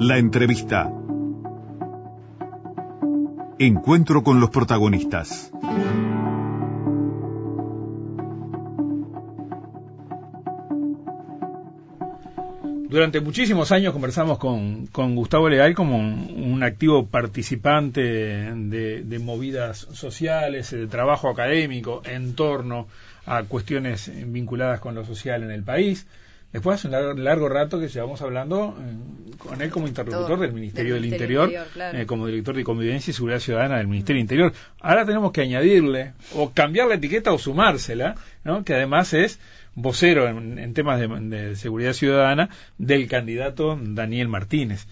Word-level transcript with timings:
La 0.00 0.16
entrevista. 0.16 0.92
Encuentro 3.58 4.22
con 4.22 4.38
los 4.38 4.48
protagonistas. 4.50 5.50
Durante 12.88 13.20
muchísimos 13.20 13.72
años 13.72 13.92
conversamos 13.92 14.38
con, 14.38 14.86
con 14.86 15.16
Gustavo 15.16 15.48
Leal 15.48 15.74
como 15.74 15.98
un, 15.98 16.62
activo 16.62 17.06
participante 17.06 18.00
de, 18.00 19.02
de, 19.02 19.18
movidas 19.18 19.78
sociales, 19.78 20.70
de 20.70 20.86
trabajo 20.86 21.28
académico 21.28 22.02
en 22.04 22.36
torno 22.36 22.86
a 23.26 23.42
cuestiones 23.42 24.12
vinculadas 24.32 24.78
con 24.78 24.94
lo 24.94 25.04
social 25.04 25.42
en 25.42 25.50
el 25.50 25.64
país. 25.64 26.06
Después 26.52 26.76
hace 26.76 26.88
un 26.88 27.24
largo, 27.24 27.48
rato 27.50 27.78
que 27.78 27.88
llevamos 27.88 28.22
hablando 28.22 28.74
eh, 28.80 29.36
con 29.36 29.60
él 29.60 29.68
como 29.68 29.86
interlocutor 29.86 30.40
del 30.40 30.54
Ministerio 30.54 30.94
del, 30.94 31.04
Interior, 31.04 31.52
eh, 31.92 32.06
como 32.06 32.26
director 32.26 32.56
de 32.56 32.64
Convivencia 32.64 33.10
y 33.10 33.14
Seguridad 33.14 33.38
Ciudadana 33.38 33.76
del 33.76 33.86
Ministerio 33.86 34.16
del 34.16 34.22
Interior. 34.22 34.52
Ahora 34.80 35.04
tenemos 35.04 35.30
que 35.32 35.42
añadirle 35.42 36.14
o 36.34 36.50
cambiar 36.52 36.88
la 36.88 36.94
etiqueta 36.94 37.32
o 37.32 37.38
sumársela, 37.38 38.14
¿no? 38.44 38.64
que 38.64 38.72
además 38.72 39.12
es 39.12 39.38
vocero 39.74 40.26
en, 40.26 40.72
temas 40.72 41.00
de, 41.00 41.54
seguridad 41.54 41.92
ciudadana 41.92 42.48
del 42.78 43.08
candidato 43.08 43.78
Daniel 43.80 44.28
Martínez. 44.28 44.86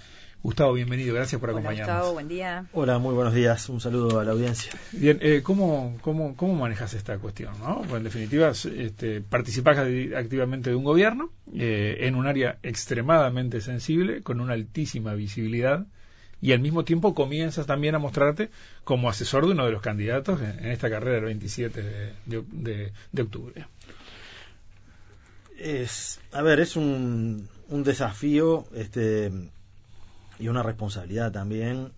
Gustavo, 0.47 0.75
bienvenido, 0.75 1.13
gracias 1.13 1.41
por 1.41 1.51
acompañarnos. 1.51 1.97
Gustavo, 1.97 2.13
buen 2.13 2.29
día. 2.29 2.67
Hola, 2.73 3.01
muy 3.01 3.15
buenos 3.17 3.35
días, 3.35 3.69
un 3.69 3.81
saludo 3.81 4.21
a 4.21 4.25
la 4.25 4.31
audiencia. 4.31 4.71
Bien, 4.93 5.19
eh, 5.21 5.41
¿cómo, 5.43 5.99
cómo, 6.03 6.37
cómo 6.37 6.55
manejas 6.55 6.95
esta 6.95 7.19
cuestión? 7.19 7.53
¿no? 7.59 7.83
en 7.97 8.05
definitiva, 8.05 8.51
este, 8.51 9.23
participás 9.23 9.77
activamente 9.77 10.71
de 10.71 10.77
un 10.77 10.85
gobierno 10.85 11.31
eh, 11.53 11.97
en 12.03 12.15
un 12.15 12.29
área 12.29 12.61
extremadamente 12.63 13.61
sensible, 13.61 14.23
con 14.23 14.41
una 14.41 14.53
altísima 14.53 15.15
visibilidad, 15.15 15.85
y 16.41 16.53
al 16.53 16.61
mismo 16.61 16.85
tiempo 16.85 17.13
comienzas 17.13 17.67
también 17.67 17.97
a 17.97 17.99
mostrarte 17.99 18.51
como 18.85 19.11
asesor 19.11 19.47
de 19.47 19.51
uno 19.51 19.67
de 19.67 19.73
los 19.73 19.83
candidatos 19.83 20.41
en, 20.41 20.67
esta 20.67 20.89
carrera 20.89 21.17
del 21.17 21.25
27 21.25 21.83
de, 22.25 22.93
de 23.11 23.23
octubre. 23.23 23.67
Es, 25.59 26.21
a 26.31 26.41
ver, 26.43 26.61
es 26.61 26.77
un, 26.77 27.49
un 27.69 27.83
desafío 27.83 28.65
este, 28.77 29.33
y 30.39 30.49
una 30.49 30.63
responsabilidad 30.63 31.33
también 31.33 31.93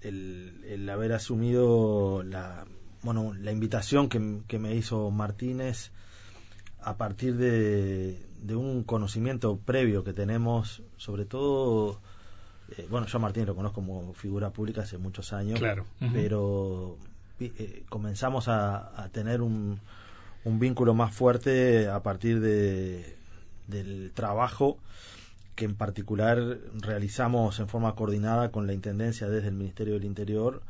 el, 0.00 0.64
el, 0.66 0.88
haber 0.90 1.12
asumido 1.12 2.22
la, 2.22 2.66
bueno, 3.02 3.32
la 3.34 3.52
invitación 3.52 4.08
que, 4.08 4.40
que, 4.48 4.58
me 4.58 4.74
hizo 4.74 5.10
Martínez 5.10 5.90
a 6.80 6.96
partir 6.96 7.36
de, 7.36 8.20
de, 8.40 8.56
un 8.56 8.82
conocimiento 8.82 9.56
previo 9.56 10.02
que 10.02 10.12
tenemos, 10.12 10.82
sobre 10.96 11.24
todo, 11.24 12.00
eh, 12.76 12.86
bueno, 12.90 13.06
yo 13.06 13.18
a 13.18 13.20
Martínez 13.20 13.48
lo 13.48 13.54
conozco 13.54 13.76
como 13.76 14.12
figura 14.14 14.50
pública 14.50 14.82
hace 14.82 14.98
muchos 14.98 15.32
años, 15.32 15.58
claro. 15.58 15.86
pero 16.12 16.96
eh, 17.38 17.84
comenzamos 17.88 18.48
a, 18.48 19.00
a 19.00 19.08
tener 19.10 19.40
un, 19.40 19.78
un 20.44 20.58
vínculo 20.58 20.94
más 20.94 21.14
fuerte 21.14 21.88
a 21.88 22.02
partir 22.02 22.40
de, 22.40 23.16
del 23.68 24.10
trabajo 24.12 24.78
que 25.54 25.64
en 25.64 25.74
particular 25.74 26.58
realizamos 26.74 27.58
en 27.60 27.68
forma 27.68 27.94
coordinada 27.94 28.50
con 28.50 28.66
la 28.66 28.72
Intendencia 28.72 29.28
desde 29.28 29.48
el 29.48 29.54
Ministerio 29.54 29.94
del 29.94 30.04
Interior 30.04 30.62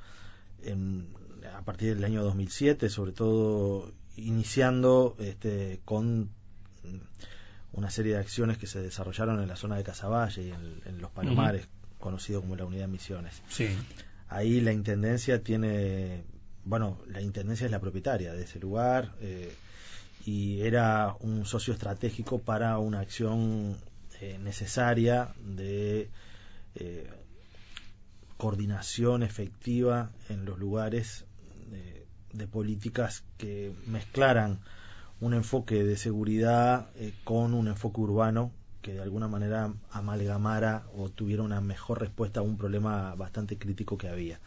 en, 0.62 1.08
a 1.56 1.62
partir 1.62 1.94
del 1.94 2.05
año 2.05 2.22
2007, 2.22 2.88
sobre 2.88 3.12
todo 3.12 3.92
iniciando 4.16 5.16
este, 5.19 5.80
con 5.84 6.30
una 7.72 7.91
serie 7.91 8.14
de 8.14 8.20
acciones 8.20 8.58
que 8.58 8.66
se 8.66 8.80
desarrollaron 8.80 9.41
en 9.41 9.48
la 9.48 9.56
zona 9.56 9.77
de 9.77 9.84
Casaballe 9.84 10.42
y 10.42 10.50
en, 10.50 10.98
los 11.00 11.10
Palomares, 11.10 11.69
conocido 11.98 12.41
como 12.41 12.56
la 12.56 12.64
Unidad 12.64 12.88
Misiones. 12.88 13.42
Sí. 13.48 13.69
Ahí 14.28 14.60
la 14.60 14.72
Intendencia 14.72 15.42
tiene 15.42 16.25
bueno, 16.64 16.99
la 17.06 17.20
Intendencia 17.20 17.64
es 17.64 17.70
la 17.70 17.81
propietaria 17.81 18.32
de 18.32 18.44
ese 18.44 18.60
lugar 18.60 19.12
eh, 19.20 19.53
y 20.25 20.60
era 20.60 21.16
un 21.20 21.44
socio 21.44 21.72
estratégico 21.72 22.38
para 22.38 22.78
una 22.78 23.00
acción 23.00 23.76
eh, 24.22 24.38
necesaria 24.38 25.34
de 25.44 26.09
eh, 26.77 27.10
coordinación 28.38 29.22
efectiva 29.22 30.10
en 30.28 30.44
los 30.44 30.59
lugares 30.59 31.27
de 32.32 32.47
políticas 32.47 33.25
que 33.37 33.75
mezclaran 33.87 34.61
un 35.21 35.34
enfoque 35.34 35.84
de 35.84 35.97
seguridad 35.97 36.91
con 37.25 37.53
un 37.53 37.69
enfoque 37.69 38.00
urbano 38.00 38.50
que 38.82 38.93
de 38.93 39.00
alguna 39.00 39.28
manera 39.28 39.72
amalgamara 39.91 40.84
o 40.94 41.09
tuviera 41.09 41.43
una 41.43 41.61
mejor 41.61 42.00
respuesta 42.00 42.41
a 42.41 42.43
un 42.43 42.59
problema 42.59 43.15
bastante 43.15 43.56
crítico 43.56 43.97
que 43.97 44.09
había. 44.09 44.41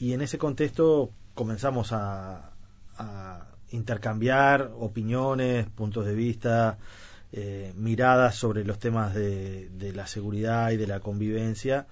Y 0.00 0.14
en 0.14 0.22
ese 0.22 0.38
contexto 0.38 1.12
comenzamos 1.34 1.92
a, 1.92 2.46
intercambiar 3.72 4.72
opiniones, 4.78 5.64
puntos 5.68 6.04
de 6.04 6.14
vista, 6.14 6.76
eh, 7.32 7.72
miradas 7.76 8.34
sobre 8.34 8.64
los 8.64 8.78
temas 8.78 9.14
de, 9.14 9.92
la 9.94 10.06
seguridad 10.06 10.70
y 10.70 10.76
de 10.76 10.86
la 10.86 11.00
convivencia. 11.00 11.86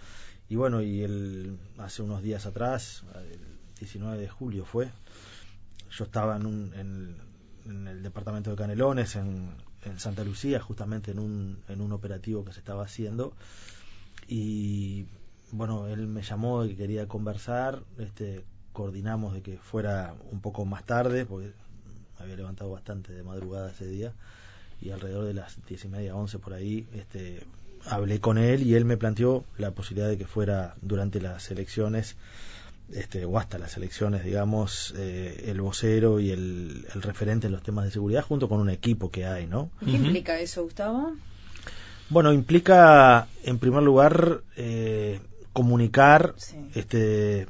Y 0.48 0.56
bueno, 0.56 0.82
y 0.82 1.02
el, 1.02 1.58
hace 1.78 2.02
unos 2.02 2.22
días 2.22 2.46
atrás, 2.46 3.04
el 3.14 3.40
19 3.78 4.18
de 4.18 4.28
julio 4.28 4.64
fue, 4.64 4.90
yo 5.90 6.04
estaba 6.04 6.36
en, 6.36 6.46
un, 6.46 7.18
en, 7.66 7.86
el 7.86 8.02
departamento 8.02 8.50
de 8.50 8.56
Canelones, 8.56 9.16
en, 9.16 9.68
Santa 9.96 10.22
Lucía, 10.22 10.60
justamente 10.60 11.12
en 11.12 11.18
un, 11.18 11.62
un 11.68 11.92
operativo 11.92 12.44
que 12.44 12.52
se 12.52 12.58
estaba 12.58 12.84
haciendo. 12.84 13.32
Y 14.26 15.06
bueno, 15.50 15.86
él 15.86 16.06
me 16.06 16.22
llamó 16.22 16.64
y 16.64 16.74
quería 16.74 17.06
conversar. 17.08 17.82
Este, 17.98 18.44
coordinamos 18.72 19.34
de 19.34 19.42
que 19.42 19.58
fuera 19.58 20.14
un 20.30 20.40
poco 20.40 20.64
más 20.64 20.84
tarde, 20.84 21.24
porque 21.24 21.52
me 22.18 22.24
había 22.24 22.36
levantado 22.36 22.70
bastante 22.70 23.12
de 23.12 23.22
madrugada 23.22 23.70
ese 23.70 23.86
día, 23.86 24.12
y 24.80 24.90
alrededor 24.90 25.24
de 25.24 25.34
las 25.34 25.58
diez 25.66 25.84
y 25.84 25.88
media, 25.88 26.14
once 26.14 26.38
por 26.38 26.54
ahí, 26.54 26.86
este, 26.94 27.40
hablé 27.86 28.20
con 28.20 28.38
él 28.38 28.62
y 28.62 28.74
él 28.74 28.84
me 28.84 28.96
planteó 28.96 29.44
la 29.56 29.72
posibilidad 29.72 30.08
de 30.08 30.18
que 30.18 30.26
fuera 30.26 30.74
durante 30.82 31.20
las 31.20 31.50
elecciones, 31.50 32.16
este, 32.92 33.24
o 33.24 33.38
hasta 33.38 33.58
las 33.58 33.76
elecciones, 33.76 34.24
digamos, 34.24 34.94
eh, 34.96 35.44
el 35.46 35.60
vocero 35.60 36.20
y 36.20 36.30
el, 36.30 36.86
referente 36.94 37.46
en 37.46 37.52
los 37.52 37.62
temas 37.62 37.84
de 37.84 37.90
seguridad, 37.90 38.22
junto 38.22 38.48
con 38.48 38.60
un 38.60 38.70
equipo 38.70 39.10
que 39.10 39.26
hay, 39.26 39.46
¿no? 39.46 39.70
¿Qué 39.84 39.90
implica 39.90 40.38
eso, 40.40 40.62
Gustavo? 40.62 41.12
Bueno, 42.08 42.32
implica, 42.32 43.28
en 43.42 43.58
primer 43.58 43.82
lugar, 43.82 44.40
eh, 44.56 45.20
comunicar 45.52 46.34
este, 46.74 47.46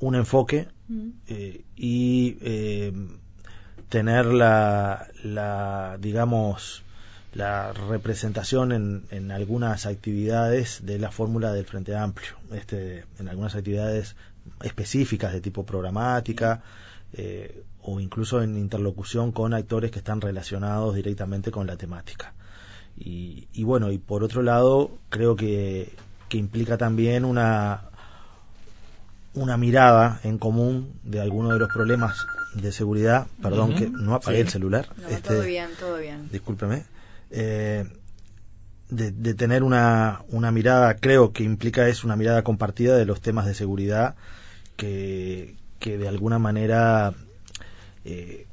un 0.00 0.14
enfoque 0.14 0.68
mm. 0.88 1.08
eh, 1.28 1.64
y 1.76 2.36
eh, 2.42 2.92
tener 3.90 4.26
la, 4.26 5.08
la, 5.22 5.98
digamos, 6.00 6.82
la 7.34 7.72
representación 7.72 8.72
en, 8.72 9.04
en, 9.10 9.30
algunas 9.32 9.84
actividades 9.84 10.86
de 10.86 10.98
la 10.98 11.10
fórmula 11.10 11.52
del 11.52 11.66
Frente 11.66 11.94
Amplio, 11.96 12.30
este, 12.52 13.04
en 13.18 13.28
algunas 13.28 13.54
actividades 13.56 14.16
específicas 14.62 15.32
de 15.32 15.40
tipo 15.40 15.66
programática 15.66 16.62
eh, 17.12 17.62
o 17.82 17.98
incluso 18.00 18.42
en 18.42 18.56
interlocución 18.56 19.32
con 19.32 19.54
actores 19.54 19.90
que 19.90 19.98
están 19.98 20.20
relacionados 20.20 20.94
directamente 20.94 21.50
con 21.50 21.66
la 21.66 21.76
temática. 21.76 22.32
Y, 22.96 23.48
y 23.52 23.64
bueno, 23.64 23.90
y 23.90 23.98
por 23.98 24.22
otro 24.22 24.42
lado, 24.42 24.98
creo 25.08 25.34
que, 25.34 25.92
que 26.28 26.38
implica 26.38 26.78
también 26.78 27.24
una, 27.24 27.90
una 29.34 29.56
mirada 29.56 30.20
en 30.24 30.38
común 30.38 30.92
de 31.02 31.20
algunos 31.20 31.52
de 31.52 31.58
los 31.58 31.68
problemas 31.72 32.26
de 32.54 32.72
seguridad. 32.72 33.26
Perdón, 33.42 33.74
que 33.74 33.88
no 33.88 34.14
apagué 34.14 34.40
el 34.40 34.48
celular. 34.48 34.88
este, 35.08 35.34
todo 35.34 35.42
bien, 35.42 35.70
todo 35.78 35.98
bien. 35.98 36.28
Discúlpeme. 36.30 36.84
Eh, 37.30 37.86
de, 38.90 39.34
tener 39.34 39.62
una, 39.62 40.22
una 40.30 40.50
mirada, 40.50 40.96
creo 40.96 41.32
que 41.32 41.44
implica 41.44 41.88
es 41.88 42.02
una 42.02 42.16
mirada 42.16 42.42
compartida 42.42 42.96
de 42.96 43.06
los 43.06 43.20
temas 43.20 43.46
de 43.46 43.54
seguridad 43.54 44.16
que, 44.76 45.54
que 45.78 45.96
de 45.96 46.08
alguna 46.08 46.40
manera 46.40 47.14
eh, 48.04 48.46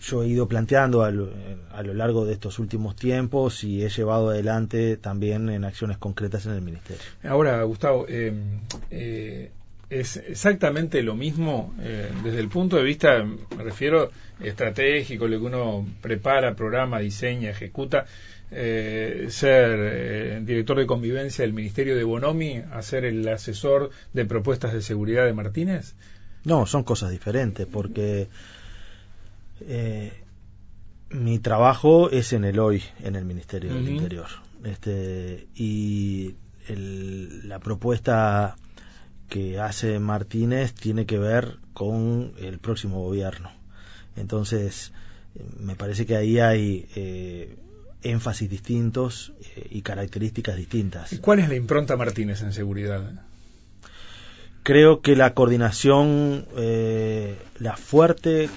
yo 0.00 0.24
he 0.24 0.28
ido 0.28 0.48
planteando 0.48 1.04
a 1.04 1.12
lo, 1.12 1.30
a 1.72 1.82
lo, 1.84 1.94
largo 1.94 2.24
de 2.24 2.32
estos 2.32 2.58
últimos 2.58 2.96
tiempos 2.96 3.62
y 3.62 3.84
he 3.84 3.88
llevado 3.88 4.30
adelante 4.30 4.96
también 4.96 5.48
en 5.48 5.64
acciones 5.64 5.96
concretas 5.98 6.46
en 6.46 6.52
el 6.52 6.62
Ministerio. 6.62 7.02
Ahora, 7.22 7.62
Gustavo, 7.62 8.06
eh, 8.08 8.32
eh 8.90 9.52
es 9.90 10.16
exactamente 10.16 11.02
lo 11.02 11.14
mismo 11.14 11.74
eh, 11.80 12.10
desde 12.22 12.40
el 12.40 12.48
punto 12.48 12.76
de 12.76 12.82
vista, 12.82 13.24
me 13.24 13.62
refiero, 13.64 14.10
estratégico, 14.42 15.26
lo 15.28 15.38
que 15.40 15.46
uno 15.46 15.86
prepara, 16.02 16.54
programa, 16.54 16.98
diseña, 17.00 17.50
ejecuta. 17.50 18.06
Eh, 18.50 19.26
ser 19.28 19.78
eh, 19.78 20.40
director 20.42 20.78
de 20.78 20.86
convivencia 20.86 21.42
del 21.42 21.52
Ministerio 21.52 21.94
de 21.96 22.02
Bonomi 22.04 22.62
a 22.72 22.80
ser 22.80 23.04
el 23.04 23.28
asesor 23.28 23.90
de 24.14 24.24
propuestas 24.24 24.72
de 24.72 24.80
seguridad 24.80 25.26
de 25.26 25.34
Martínez? 25.34 25.94
No, 26.44 26.64
son 26.64 26.82
cosas 26.82 27.10
diferentes 27.10 27.66
porque 27.66 28.28
mi 31.10 31.38
trabajo 31.38 32.10
es 32.10 32.32
en 32.32 32.44
el 32.44 32.58
hoy, 32.58 32.82
en 33.02 33.16
el 33.16 33.24
Ministerio 33.24 33.74
del. 33.74 33.88
Interior. 33.88 34.26
Este, 34.64 35.46
y 35.54 36.34
el- 36.68 37.48
la 37.48 37.58
propuesta 37.60 38.56
que 39.28 39.58
hace 39.58 39.98
Martínez 39.98 40.72
tiene 40.72 41.06
que 41.06 41.18
ver 41.18 41.58
con 41.72 42.32
el 42.38 42.58
próximo 42.58 43.02
gobierno. 43.02 43.50
Entonces, 44.16 44.92
me 45.58 45.76
parece 45.76 46.06
que 46.06 46.16
ahí 46.16 46.38
hay 46.38 46.86
eh, 46.96 47.56
énfasis 48.02 48.48
distintos 48.50 49.32
eh, 49.56 49.68
y 49.70 49.82
características 49.82 50.56
distintas. 50.56 51.12
¿Y 51.12 51.18
¿Cuál 51.18 51.40
es 51.40 51.48
la 51.48 51.54
impronta 51.54 51.96
Martínez 51.96 52.42
en 52.42 52.52
seguridad? 52.52 53.24
Creo 54.62 55.00
que 55.00 55.16
la 55.16 55.34
coordinación, 55.34 56.46
eh, 56.56 57.38
la 57.58 57.76
fuerte 57.76 58.50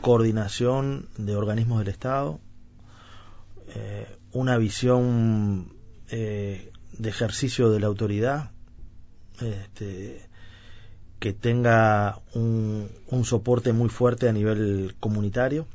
coordinación 0.00 1.08
de 1.16 1.34
organismos 1.36 1.80
del 1.80 1.88
Estado, 1.88 2.40
una 4.32 4.56
visión 4.56 5.72
eh, 6.10 6.70
de 6.92 7.08
ejercicio 7.08 7.70
de 7.70 7.80
la 7.80 7.86
autoridad, 7.86 8.50
este, 9.42 10.20
que 11.18 11.32
tenga 11.32 12.20
un, 12.34 12.88
un 13.08 13.24
soporte 13.24 13.72
muy 13.72 13.88
fuerte 13.88 14.28
a 14.28 14.32
nivel 14.32 14.94
comunitario 15.00 15.66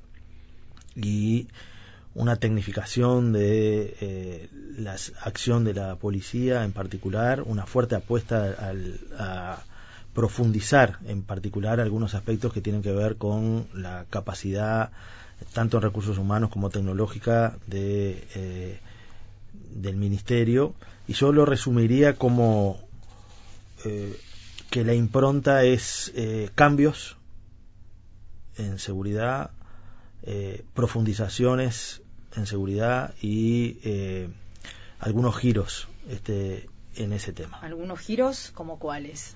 y 0.95 1.47
una 2.15 2.35
tecnificación 2.35 3.33
de 3.33 3.95
eh, 4.01 4.49
la 4.77 4.95
acción 5.23 5.63
de 5.63 5.73
la 5.73 5.95
policía 5.95 6.63
en 6.63 6.71
particular, 6.71 7.41
una 7.41 7.65
fuerte 7.65 7.95
apuesta 7.95 8.53
al- 8.59 8.99
a 9.17 9.63
profundizar 10.13 10.99
en 11.07 11.23
particular 11.23 11.79
algunos 11.79 12.13
aspectos 12.13 12.53
que 12.53 12.61
tienen 12.61 12.83
que 12.83 12.91
ver 12.91 13.15
con 13.17 13.67
la 13.73 14.05
capacidad 14.11 14.91
tanto 15.53 15.77
en 15.77 15.83
recursos 15.83 16.17
humanos 16.19 16.51
como 16.51 16.69
tecnológica 16.69 17.57
eh, 17.71 18.79
del 19.73 19.95
ministerio. 19.95 20.73
Y 21.07 21.13
yo 21.13 21.31
lo 21.33 21.45
resumiría 21.45 22.13
como 22.13 22.79
eh, 23.85 24.17
que 24.69 24.83
la 24.83 24.93
impronta 24.93 25.63
es 25.63 26.11
eh, 26.15 26.49
cambios 26.55 27.17
en 28.57 28.79
seguridad, 28.79 29.51
eh, 30.23 30.63
profundizaciones 30.73 32.01
en 32.35 32.45
seguridad 32.45 33.13
y 33.21 33.79
eh, 33.83 34.29
algunos 34.99 35.35
giros 35.37 35.87
este, 36.09 36.69
en 36.95 37.13
ese 37.13 37.33
tema. 37.33 37.59
Algunos 37.59 37.99
giros, 37.99 38.51
como 38.53 38.79
cuáles. 38.79 39.35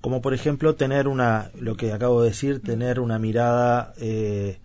Como 0.00 0.20
por 0.20 0.34
ejemplo 0.34 0.74
tener 0.74 1.08
una, 1.08 1.50
lo 1.58 1.76
que 1.76 1.92
acabo 1.92 2.22
de 2.22 2.28
decir, 2.28 2.62
tener 2.62 3.00
una 3.00 3.18
mirada 3.18 3.94
eh, 3.98 4.58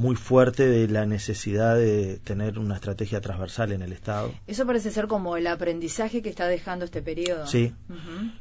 muy 0.00 0.16
fuerte 0.16 0.66
de 0.66 0.88
la 0.88 1.04
necesidad 1.04 1.76
de 1.76 2.18
tener 2.24 2.58
una 2.58 2.74
estrategia 2.76 3.20
transversal 3.20 3.70
en 3.72 3.82
el 3.82 3.92
Estado. 3.92 4.32
Eso 4.46 4.66
parece 4.66 4.90
ser 4.90 5.06
como 5.08 5.36
el 5.36 5.46
aprendizaje 5.46 6.22
que 6.22 6.30
está 6.30 6.46
dejando 6.48 6.86
este 6.86 7.02
periodo. 7.02 7.46
Sí. 7.46 7.74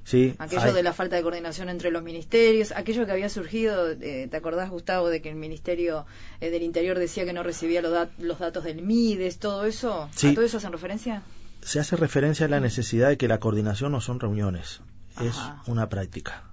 Sí, 0.06 0.36
Aquello 0.40 0.62
hay- 0.64 0.74
de 0.74 0.84
la 0.84 0.94
falta 0.94 1.18
de 1.18 1.22
coordinación 1.22 1.68
entre 1.70 1.92
los 1.92 2.02
ministerios, 2.02 2.72
aquello 2.72 3.06
que 3.06 3.12
había 3.12 3.28
surgido, 3.30 3.90
eh, 3.92 4.28
¿te 4.32 4.38
acordás, 4.38 4.70
Gustavo, 4.70 5.10
de 5.10 5.22
que 5.22 5.30
el 5.30 5.36
Ministerio 5.36 6.06
eh, 6.40 6.50
del 6.50 6.64
Interior 6.64 6.98
decía 6.98 7.26
que 7.26 7.34
no 7.34 7.44
recibía 7.44 7.82
los, 7.82 7.92
dat- 7.94 8.18
los 8.20 8.40
datos 8.40 8.64
del 8.64 8.82
MIDES, 8.82 9.38
todo 9.40 9.66
eso? 9.66 10.10
Sí. 10.16 10.28
¿A 10.30 10.34
todo 10.34 10.46
eso 10.46 10.58
hacen 10.58 10.72
referencia? 10.72 11.22
se 11.62 11.78
hace 11.82 11.98
referencia 11.98 12.46
a 12.46 12.50
la 12.50 12.62
necesidad 12.62 13.10
de 13.10 13.18
que 13.18 13.28
la 13.28 13.40
coordinación 13.42 13.92
no 13.92 14.00
son 14.00 14.22
reuniones, 14.22 14.80
es 15.22 15.36
una 15.68 15.90
práctica. 15.90 16.44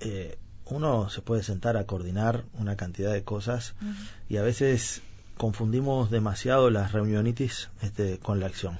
Eh, 0.00 0.36
uno 0.70 1.08
se 1.10 1.22
puede 1.22 1.42
sentar 1.42 1.76
a 1.76 1.84
coordinar 1.84 2.44
una 2.58 2.76
cantidad 2.76 3.12
de 3.12 3.22
cosas 3.24 3.74
y 4.28 4.36
a 4.36 4.42
veces 4.42 5.02
confundimos 5.36 6.10
demasiado 6.10 6.68
las 6.70 6.92
reunionitis 6.92 7.70
este, 7.82 8.18
con 8.18 8.40
la 8.40 8.46
acción. 8.46 8.78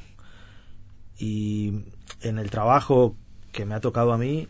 Y 1.18 1.82
en 2.22 2.38
el 2.38 2.50
trabajo 2.50 3.16
que 3.52 3.64
me 3.64 3.74
ha 3.74 3.80
tocado 3.80 4.12
a 4.12 4.18
mí, 4.18 4.46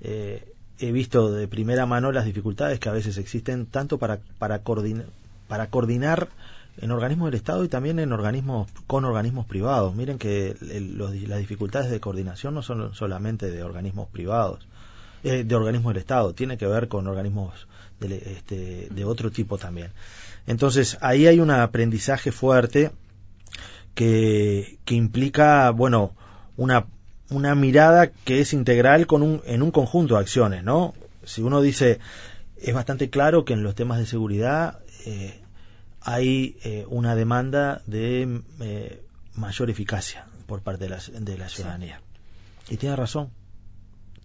eh, 0.00 0.52
he 0.78 0.92
visto 0.92 1.32
de 1.32 1.48
primera 1.48 1.86
mano 1.86 2.12
las 2.12 2.24
dificultades 2.24 2.78
que 2.78 2.88
a 2.88 2.92
veces 2.92 3.18
existen 3.18 3.66
tanto 3.66 3.98
para, 3.98 4.20
para, 4.38 4.62
coordin- 4.62 5.06
para 5.48 5.68
coordinar 5.70 6.28
en 6.80 6.92
organismos 6.92 7.26
del 7.32 7.34
Estado 7.34 7.64
y 7.64 7.68
también 7.68 7.98
en 7.98 8.12
organismos 8.12 8.70
con 8.86 9.04
organismos 9.04 9.46
privados. 9.46 9.96
Miren 9.96 10.18
que 10.18 10.56
el- 10.70 10.96
los- 10.96 11.14
las 11.14 11.40
dificultades 11.40 11.90
de 11.90 11.98
coordinación 11.98 12.54
no 12.54 12.62
son 12.62 12.94
solamente 12.94 13.50
de 13.50 13.64
organismos 13.64 14.08
privados, 14.08 14.66
eh, 15.24 15.44
de 15.44 15.54
organismos 15.54 15.94
del 15.94 16.00
Estado, 16.00 16.34
tiene 16.34 16.56
que 16.58 16.66
ver 16.66 16.88
con 16.88 17.06
organismos 17.06 17.68
de, 18.00 18.16
este, 18.16 18.88
de 18.90 19.04
otro 19.04 19.30
tipo 19.30 19.58
también. 19.58 19.90
Entonces, 20.46 20.98
ahí 21.00 21.26
hay 21.26 21.40
un 21.40 21.50
aprendizaje 21.50 22.32
fuerte 22.32 22.90
que, 23.94 24.78
que 24.84 24.94
implica, 24.94 25.70
bueno, 25.70 26.14
una, 26.56 26.86
una 27.30 27.54
mirada 27.54 28.10
que 28.10 28.40
es 28.40 28.52
integral 28.52 29.06
con 29.06 29.22
un, 29.22 29.42
en 29.44 29.62
un 29.62 29.70
conjunto 29.70 30.14
de 30.14 30.20
acciones, 30.20 30.64
¿no? 30.64 30.94
Si 31.24 31.42
uno 31.42 31.60
dice, 31.60 31.98
es 32.60 32.74
bastante 32.74 33.10
claro 33.10 33.44
que 33.44 33.52
en 33.52 33.62
los 33.62 33.74
temas 33.74 33.98
de 33.98 34.06
seguridad 34.06 34.80
eh, 35.04 35.40
hay 36.00 36.56
eh, 36.64 36.86
una 36.88 37.14
demanda 37.14 37.82
de 37.86 38.42
eh, 38.60 39.02
mayor 39.34 39.70
eficacia 39.70 40.26
por 40.46 40.62
parte 40.62 40.84
de 40.84 40.90
la, 40.90 40.98
de 41.20 41.38
la 41.38 41.48
ciudadanía. 41.48 42.00
Y 42.68 42.76
tiene 42.76 42.96
razón. 42.96 43.30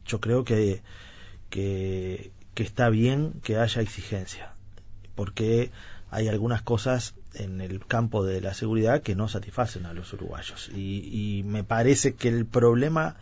Yo 0.05 0.19
creo 0.19 0.43
que, 0.43 0.81
que, 1.49 2.31
está 2.55 2.89
bien 2.89 3.33
que 3.43 3.57
haya 3.57 3.81
exigencia, 3.81 4.53
porque 5.15 5.71
hay 6.11 6.27
algunas 6.27 6.61
cosas 6.61 7.15
en 7.33 7.61
el 7.61 7.85
campo 7.85 8.23
de 8.23 8.41
la 8.41 8.53
seguridad 8.53 9.01
que 9.01 9.15
no 9.15 9.27
satisfacen 9.27 9.85
a 9.85 9.93
los 9.93 10.13
uruguayos. 10.13 10.69
Y, 10.75 11.39
y 11.39 11.43
me 11.43 11.63
parece 11.63 12.13
que 12.13 12.29
el 12.29 12.45
problema 12.45 13.15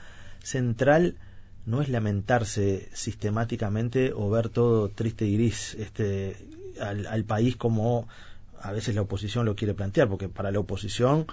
central 0.44 1.16
no 1.66 1.81
es 1.81 1.89
lamentarse 1.89 2.89
sistemáticamente 2.94 4.12
o 4.13 4.30
ver 4.30 4.50
todo 4.50 4.89
triste 4.89 5.25
y 5.25 5.36
gris 5.36 5.75
este, 5.75 6.36
al, 6.80 7.06
al 7.06 7.24
país 7.24 7.56
como 7.56 8.07
a 8.62 8.72
veces 8.72 8.95
la 8.95 9.01
oposición 9.01 9.45
lo 9.45 9.56
quiere 9.56 9.74
plantear, 9.74 10.07
porque 10.07 10.30
para 10.30 10.51
la 10.51 10.60
oposición 10.60 11.28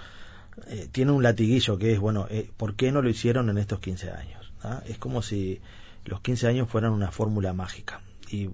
eh, 0.67 0.87
tiene 0.91 1.11
un 1.11 1.23
latiguillo 1.23 1.77
que 1.77 1.93
es, 1.93 1.99
bueno, 1.99 2.27
eh, 2.29 2.49
¿por 2.57 2.75
qué 2.75 2.91
no 2.91 3.01
lo 3.01 3.09
hicieron 3.09 3.49
en 3.49 3.57
estos 3.57 3.79
15 3.79 4.11
años? 4.11 4.38
¿Ah? 4.63 4.81
Es 4.87 4.97
como 4.97 5.21
si 5.21 5.61
los 6.05 6.21
15 6.21 6.47
años 6.47 6.69
fueran 6.69 6.91
una 6.91 7.11
fórmula 7.11 7.53
mágica 7.53 8.01
y, 8.29 8.49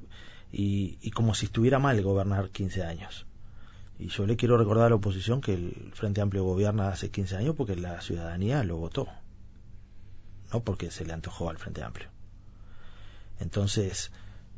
y, 0.52 0.98
y 1.02 1.12
como 1.12 1.34
si 1.34 1.48
estuviera 1.48 1.80
mal 1.80 2.02
gobernar 2.02 2.50
15 2.50 2.84
años. 2.84 3.26
Y 3.98 4.10
yo 4.10 4.26
le 4.26 4.36
quiero 4.36 4.58
recordar 4.58 4.88
a 4.88 4.90
la 4.90 4.96
oposición 4.96 5.42
que 5.42 5.54
el 5.54 5.92
Frente 5.94 6.22
Amplio 6.22 6.44
gobierna 6.44 6.90
hace 6.90 7.10
15 7.10 7.38
años 7.38 7.56
porque 7.56 7.76
la 7.76 8.02
ciudadanía 8.02 8.64
lo 8.64 8.78
votó, 8.78 9.08
no 10.52 10.64
porque 10.64 10.92
se 10.92 11.06
le 11.06 11.14
antojó 11.14 11.50
al 11.50 11.58
Frente 11.58 11.82
Amplio. 11.82 12.10
Entonces, 13.40 14.12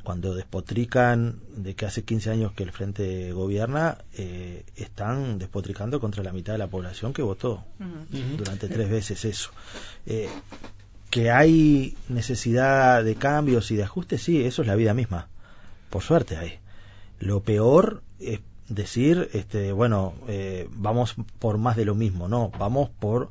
cuando 0.04 0.34
despotrican 0.34 1.42
de 1.56 1.76
que 1.76 1.86
hace 1.86 2.04
15 2.04 2.32
años 2.32 2.54
que 2.54 2.64
el 2.64 2.72
Frente 2.72 3.32
gobierna, 3.34 3.98
eh, 4.14 4.66
están 4.76 5.38
despotricando 5.38 6.00
contra 6.00 6.24
la 6.24 6.32
mitad 6.32 6.54
de 6.54 6.60
la 6.60 6.70
población 6.70 7.14
que 7.14 7.22
votó 7.22 7.64
durante 8.38 8.70
tres 8.70 8.90
veces 8.90 9.26
eso. 9.26 9.52
Eh, 10.06 10.30
que 11.10 11.32
hay 11.32 11.96
necesidad 12.10 13.04
de 13.04 13.16
cambios 13.16 13.72
y 13.72 13.76
de 13.76 13.84
ajustes, 13.84 14.22
sí, 14.22 14.44
eso 14.44 14.62
es 14.62 14.68
la 14.68 14.76
vida 14.76 14.94
misma. 14.94 15.28
Por 15.90 16.04
suerte 16.04 16.38
hay. 16.38 16.60
Lo 17.20 17.42
peor 17.42 18.04
es 18.20 18.40
decir, 18.70 19.30
este, 19.34 19.72
bueno, 19.72 20.14
eh, 20.28 20.68
vamos 20.72 21.16
por 21.40 21.58
más 21.58 21.78
de 21.78 21.86
lo 21.86 21.96
mismo, 21.96 22.28
no, 22.28 22.52
vamos 22.60 22.90
por 22.90 23.30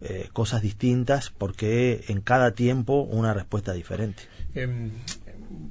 eh, 0.00 0.28
cosas 0.32 0.62
distintas 0.62 1.30
porque 1.30 2.04
en 2.08 2.20
cada 2.20 2.52
tiempo 2.52 3.02
una 3.02 3.34
respuesta 3.34 3.72
diferente. 3.72 4.22
Eh, 4.54 4.90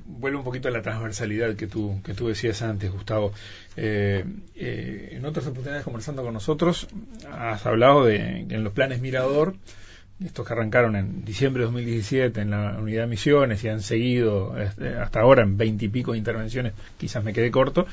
vuelvo 0.06 0.40
un 0.40 0.46
poquito 0.46 0.68
a 0.68 0.72
la 0.72 0.82
transversalidad 0.82 1.56
que 1.56 1.68
tú, 1.68 2.02
que 2.04 2.14
tú 2.14 2.28
decías 2.28 2.62
antes, 2.62 2.92
Gustavo. 2.92 3.34
Eh, 3.76 4.26
eh, 4.56 5.10
en 5.12 5.26
otras 5.26 5.46
oportunidades 5.48 5.84
conversando 5.84 6.24
con 6.24 6.34
nosotros, 6.34 6.88
has 7.32 7.66
hablado 7.66 8.06
de 8.06 8.40
en 8.40 8.64
los 8.64 8.74
planes 8.74 9.02
Mirador, 9.02 9.56
estos 10.24 10.48
que 10.48 10.54
arrancaron 10.54 10.96
en 10.96 11.26
diciembre 11.26 11.62
de 11.62 11.66
2017 11.66 12.42
en 12.42 12.52
la 12.52 12.78
unidad 12.80 13.02
de 13.04 13.08
misiones 13.08 13.64
y 13.64 13.68
han 13.70 13.82
seguido 13.82 14.58
este, 14.58 14.96
hasta 14.96 15.20
ahora 15.20 15.44
en 15.44 15.58
veintipico 15.58 16.14
de 16.14 16.18
intervenciones, 16.20 16.74
quizás 16.98 17.24
me 17.24 17.34
quedé 17.34 17.52
corto, 17.52 17.86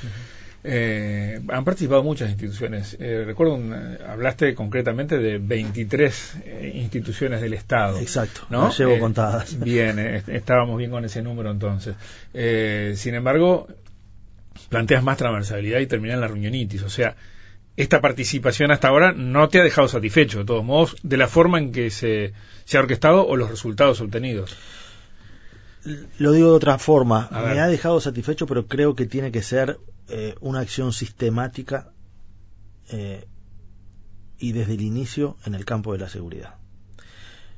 eh, 0.64 1.41
han 1.49 1.64
participado 1.64 2.05
muchas 2.05 2.31
instituciones. 2.31 2.97
Eh, 3.00 3.25
recuerdo, 3.26 3.55
un- 3.55 3.75
hablaste 4.09 4.55
concretamente 4.55 5.19
de 5.19 5.38
23 5.38 6.37
eh, 6.45 6.73
instituciones 6.76 7.41
del 7.41 7.55
Estado. 7.55 7.99
Exacto, 7.99 8.43
¿no? 8.50 8.64
las 8.67 8.79
llevo 8.79 8.99
contadas. 9.00 9.59
Bien, 9.64 9.99
estábamos 9.99 10.79
bien 10.79 10.93
con 10.93 11.05
ese 11.05 11.21
número 11.23 11.50
entonces. 11.50 11.97
Sin 12.99 13.14
embargo, 13.17 13.67
planteas 14.69 15.02
más 15.02 15.17
transversalidad 15.19 15.81
y 15.81 15.87
terminan 15.87 16.21
la 16.21 16.29
reunionitis. 16.29 16.83
O 16.85 16.88
sea, 16.88 17.17
esta 17.76 18.00
participación 18.00 18.71
hasta 18.71 18.88
ahora 18.88 19.12
no 19.12 19.49
te 19.49 19.61
ha 19.61 19.64
dejado 19.64 19.88
satisfecho, 19.88 20.41
de 20.41 20.45
todos 20.45 20.64
modos, 20.64 20.97
de 21.02 21.17
la 21.17 21.29
forma 21.29 21.59
en 21.59 21.73
que 21.73 21.91
se, 21.91 22.33
se 22.64 22.76
ha 22.76 22.81
orquestado 22.81 23.26
o 23.26 23.37
los 23.37 23.50
resultados 23.50 24.00
obtenidos. 24.00 24.57
Lo 26.19 26.33
digo 26.33 26.50
de 26.50 26.55
otra 26.55 26.79
forma. 26.79 27.29
A 27.31 27.43
ver. 27.43 27.55
Me 27.55 27.61
ha 27.61 27.67
dejado 27.67 28.00
satisfecho, 28.00 28.47
pero 28.47 28.67
creo 28.67 28.95
que 28.95 29.07
tiene 29.07 29.33
que 29.33 29.43
ser 29.43 29.81
eh, 30.09 30.35
una 30.41 30.61
acción 30.61 30.93
sistemática 30.93 31.93
eh, 32.91 33.26
y 34.38 34.52
desde 34.52 34.75
el 34.75 34.83
inicio 34.83 35.37
en 35.45 35.55
el 35.55 35.64
campo 35.64 35.93
de 35.93 35.99
la 35.99 36.09
seguridad. 36.09 36.57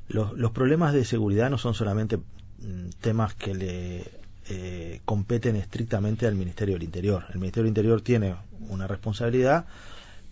Los, 0.07 0.33
los 0.33 0.51
problemas 0.51 0.93
de 0.93 1.03
seguridad 1.05 1.49
no 1.49 1.57
son 1.57 1.73
solamente 1.73 2.17
mm, 2.17 2.89
temas 3.01 3.35
que 3.35 3.53
le 3.53 4.25
eh, 4.47 5.01
competen 5.05 5.55
estrictamente 5.55 6.27
al 6.27 6.35
Ministerio 6.35 6.75
del 6.75 6.83
Interior. 6.83 7.25
El 7.29 7.39
Ministerio 7.39 7.63
del 7.63 7.69
Interior 7.69 8.01
tiene 8.01 8.35
una 8.69 8.85
responsabilidad, 8.85 9.65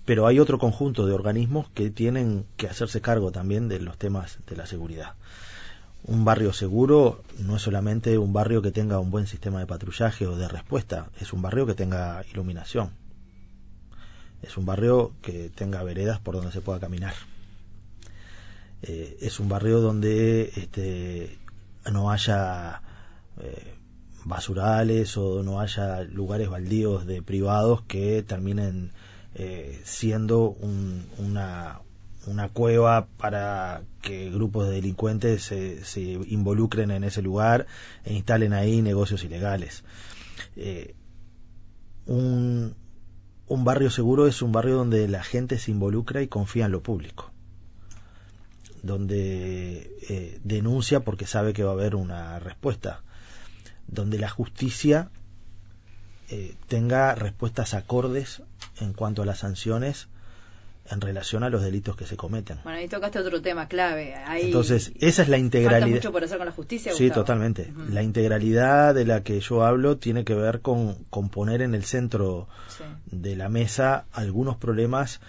pero 0.06 0.28
hay 0.28 0.40
otro 0.40 0.60
conjunto 0.60 1.06
de 1.06 1.14
organismos 1.14 1.70
que 1.70 1.90
tienen 1.90 2.46
que 2.58 2.68
hacerse 2.68 3.02
cargo 3.02 3.32
también 3.32 3.70
de 3.70 3.80
los 3.80 3.98
temas 3.98 4.40
de 4.48 4.56
la 4.56 4.66
seguridad. 4.66 5.14
Un 6.06 6.26
barrio 6.26 6.52
seguro 6.52 7.24
no 7.40 7.56
es 7.56 7.62
solamente 7.62 8.18
un 8.18 8.34
barrio 8.34 8.62
que 8.62 8.72
tenga 8.72 9.00
un 9.00 9.10
buen 9.10 9.28
sistema 9.28 9.60
de 9.60 9.68
patrullaje 9.68 10.28
o 10.28 10.36
de 10.36 10.50
respuesta, 10.50 11.10
es 11.22 11.32
un 11.32 11.42
barrio 11.42 11.66
que 11.66 11.76
tenga 11.76 12.24
iluminación. 12.32 12.92
Es 14.42 14.58
un 14.58 14.66
barrio 14.66 15.14
que 15.22 15.50
tenga 15.50 15.82
veredas 15.84 16.20
por 16.20 16.36
donde 16.36 16.52
se 16.52 16.60
pueda 16.60 16.82
caminar. 16.82 17.14
Eh, 18.82 19.18
es 19.22 19.40
un 19.40 19.48
barrio 19.48 19.80
donde 19.80 20.52
este, 20.58 21.40
no 21.90 22.12
haya 22.12 22.82
eh, 23.40 23.76
basurales 24.26 25.16
o 25.16 25.44
no 25.44 25.62
haya 25.62 26.04
lugares 26.04 26.50
baldíos 26.50 27.06
de 27.06 27.22
privados 27.22 27.84
que 27.84 28.22
terminen 28.24 28.92
eh, 29.36 29.82
siendo 29.84 30.50
un- 30.50 31.06
una, 31.18 31.82
una 32.28 32.50
cueva 32.50 33.08
para 33.18 33.82
que 34.02 34.30
grupos 34.30 34.68
de 34.68 34.76
delincuentes 34.76 35.44
se, 35.44 35.84
se 35.86 36.02
involucren 36.02 36.92
en 36.92 37.04
ese 37.04 37.22
lugar 37.22 37.66
e 38.06 38.14
instalen 38.14 38.54
ahí 38.54 38.82
negocios 38.82 39.24
ilegales. 39.24 39.84
Eh, 40.56 40.96
un, 42.06 42.76
barrio 43.48 43.90
seguro 43.90 44.28
es 44.28 44.42
un 44.42 44.52
barrio 44.52 44.76
donde 44.76 45.08
la 45.08 45.24
gente 45.24 45.58
se 45.58 45.72
involucra 45.72 46.22
y 46.22 46.28
confía 46.28 46.66
en 46.66 46.72
lo 46.72 46.82
público 46.82 47.32
donde 48.82 49.96
eh, 50.10 50.40
denuncia 50.44 51.00
porque 51.06 51.26
sabe 51.26 51.54
que 51.54 51.64
va 51.64 51.70
a 51.70 51.74
haber 51.74 51.96
una 51.96 52.38
respuesta, 52.40 53.02
donde 53.88 54.18
la 54.20 54.28
justicia 54.28 55.10
eh, 56.30 56.56
tenga 56.68 57.16
respuestas 57.16 57.74
acordes 57.76 58.42
en 58.84 58.94
cuanto 58.94 59.22
a 59.22 59.26
las 59.26 59.40
sanciones 59.40 60.08
en 60.90 61.00
relación 61.00 61.44
a 61.44 61.50
los 61.50 61.62
delitos 61.64 61.96
que 61.96 62.06
se 62.06 62.18
cometen. 62.18 62.60
Bueno, 62.64 62.78
ahí 62.80 62.90
tocaste 62.90 63.18
otro 63.20 63.42
tema 63.42 63.70
clave. 63.70 64.16
Ahí 64.16 64.48
Entonces, 64.48 64.92
esa 65.00 65.22
es 65.22 65.30
la 65.30 65.38
falta 65.38 65.38
integralidad. 65.38 65.88
mucho 65.96 66.12
por 66.12 66.24
hacer 66.26 66.38
con 66.38 66.46
la 66.46 66.52
justicia. 66.52 66.92
Sí, 66.94 67.10
totalmente. 67.10 67.72
La 67.90 68.04
integralidad 68.04 68.94
de 68.94 69.06
la 69.06 69.24
que 69.24 69.40
yo 69.40 69.64
hablo 69.64 69.96
tiene 69.98 70.26
que 70.26 70.34
ver 70.36 70.60
con, 70.60 70.96
con 71.10 71.30
poner 71.30 71.62
en 71.62 71.74
el 71.74 71.86
centro 71.86 72.50
Sí. 72.68 72.84
de 73.06 73.38
la 73.38 73.48
mesa 73.48 74.06
algunos 74.12 74.58
problemas 74.58 75.22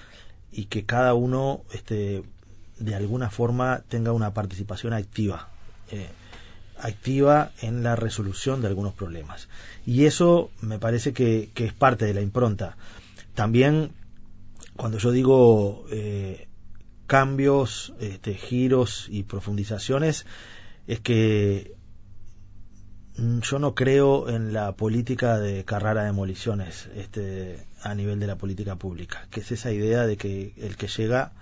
y 0.51 0.65
que 0.65 0.85
cada 0.85 1.15
uno 1.15 1.63
este, 1.73 2.25
de 2.81 2.95
alguna 2.97 3.31
forma 3.31 3.83
tenga 3.89 4.11
una 4.11 4.35
participación 4.35 4.93
activa, 4.93 5.49
eh, 5.93 6.09
activa 6.81 7.53
en 7.63 7.85
la 7.85 7.95
resolución 7.95 8.61
de 8.61 8.67
algunos 8.67 8.93
problemas. 8.95 9.49
Y 9.87 10.07
eso 10.07 10.51
me 10.61 10.81
parece 10.81 11.13
que, 11.13 11.51
que 11.55 11.67
es 11.67 11.73
parte 11.73 12.07
de 12.07 12.15
la 12.15 12.23
impronta. 12.23 12.77
También 13.35 13.93
cuando 14.77 14.99
yo 14.99 15.13
digo 15.13 15.85
eh, 15.91 16.49
cambios, 17.07 17.95
este, 18.01 18.35
giros 18.35 19.07
y 19.09 19.23
profundizaciones, 19.23 20.27
es 20.87 21.01
que 21.01 21.75
mm, 23.17 23.41
yo 23.41 23.59
no 23.59 23.75
creo 23.75 24.29
en 24.29 24.53
la 24.53 24.73
política 24.73 25.39
de 25.39 25.65
carrera 25.65 26.01
de 26.01 26.07
demoliciones 26.07 26.89
este, 26.97 27.67
a 27.83 27.95
nivel 27.95 28.19
de 28.19 28.27
la 28.27 28.37
política 28.37 28.77
pública, 28.77 29.29
que 29.31 29.41
es 29.41 29.53
esa 29.53 29.71
idea 29.73 30.07
de 30.07 30.17
que 30.17 30.55
el 30.57 30.77
que 30.77 30.89
llega 30.89 31.33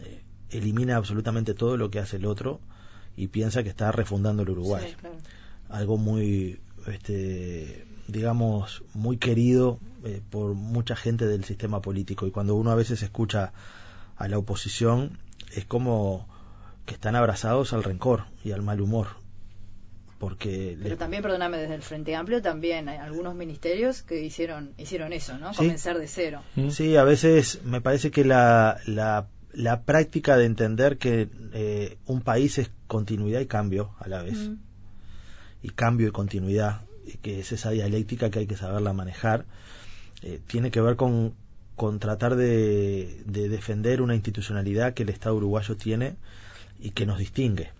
eh, 0.00 0.22
elimina 0.50 0.96
absolutamente 0.96 1.54
todo 1.54 1.76
lo 1.76 1.90
que 1.90 1.98
hace 1.98 2.16
el 2.16 2.26
otro 2.26 2.60
y 3.16 3.28
piensa 3.28 3.62
que 3.62 3.68
está 3.68 3.92
refundando 3.92 4.42
el 4.42 4.50
Uruguay 4.50 4.86
Sí, 4.88 4.96
claro. 4.96 5.16
algo 5.68 5.98
muy, 5.98 6.60
este, 6.86 7.84
digamos, 8.08 8.82
muy 8.94 9.16
querido 9.16 9.78
eh, 10.04 10.20
por 10.30 10.54
mucha 10.54 10.96
gente 10.96 11.26
del 11.26 11.44
sistema 11.44 11.80
político. 11.80 12.26
Y 12.26 12.30
cuando 12.30 12.54
uno 12.54 12.70
a 12.70 12.74
veces 12.74 13.02
escucha 13.02 13.52
a 14.16 14.28
la 14.28 14.38
oposición, 14.38 15.18
es 15.54 15.64
como 15.64 16.26
que 16.86 16.94
están 16.94 17.16
abrazados 17.16 17.72
al 17.72 17.82
rencor 17.82 18.24
y 18.44 18.52
al 18.52 18.62
mal 18.62 18.80
humor. 18.80 19.06
Porque 20.18 20.76
Pero 20.78 20.90
le- 20.90 20.96
también, 20.96 21.22
perdóname, 21.22 21.58
desde 21.58 21.74
el 21.74 21.82
Frente 21.82 22.14
Amplio 22.14 22.40
también 22.40 22.88
hay 22.88 22.98
algunos 22.98 23.34
ministerios 23.34 24.02
que 24.02 24.22
hicieron 24.24 24.72
hicieron 24.78 25.12
eso, 25.12 25.38
¿no? 25.38 25.52
Sí. 25.52 25.58
Comenzar 25.58 25.98
de 25.98 26.06
cero. 26.08 26.40
¿Mm? 26.56 26.70
Sí, 26.70 26.96
a 26.96 27.04
veces 27.04 27.60
me 27.64 27.80
parece 27.80 28.10
que 28.10 28.24
la, 28.24 28.78
la, 28.86 29.26
la 29.52 29.82
práctica 29.82 30.36
de 30.36 30.46
entender 30.46 30.98
que 30.98 31.28
eh, 31.52 31.98
un 32.06 32.20
país 32.22 32.58
es 32.58 32.70
continuidad 32.86 33.40
y 33.40 33.46
cambio 33.46 33.90
a 33.98 34.08
la 34.08 34.22
vez, 34.22 34.38
Mm. 34.48 34.56
y 35.62 35.68
cambio 35.70 36.08
y 36.08 36.12
continuidad, 36.12 36.82
que 37.22 37.40
es 37.40 37.52
esa 37.52 37.70
dialéctica 37.70 38.30
que 38.30 38.40
hay 38.40 38.46
que 38.46 38.56
saberla 38.56 38.92
manejar, 38.92 39.44
eh, 40.22 40.40
tiene 40.46 40.70
que 40.70 40.80
ver 40.80 40.96
con, 40.96 41.34
con 41.76 41.98
tratar 41.98 42.36
de, 42.36 43.22
de 43.26 43.48
defender 43.48 44.00
una 44.02 44.14
institucionalidad 44.14 44.94
que 44.94 45.02
el 45.02 45.08
Estado 45.08 45.36
uruguayo 45.36 45.76
tiene 45.76 46.16
y 46.80 46.90
que 46.90 47.06
nos 47.06 47.18
distingue. 47.18 47.70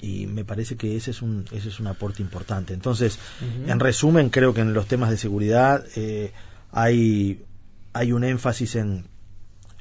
Y 0.00 0.26
me 0.26 0.44
parece 0.44 0.76
que 0.76 0.96
ese 0.96 1.10
es 1.10 1.22
un, 1.22 1.46
ese 1.52 1.68
es 1.68 1.80
un 1.80 1.86
aporte 1.86 2.22
importante. 2.22 2.74
Entonces, 2.74 3.18
en 3.66 3.80
resumen, 3.80 4.28
creo 4.28 4.52
que 4.52 4.60
en 4.60 4.74
los 4.74 4.86
temas 4.86 5.08
de 5.08 5.16
seguridad 5.16 5.86
eh, 5.96 6.32
hay, 6.70 7.42
hay 7.94 8.12
un 8.12 8.22
énfasis 8.22 8.76
en, 8.76 9.06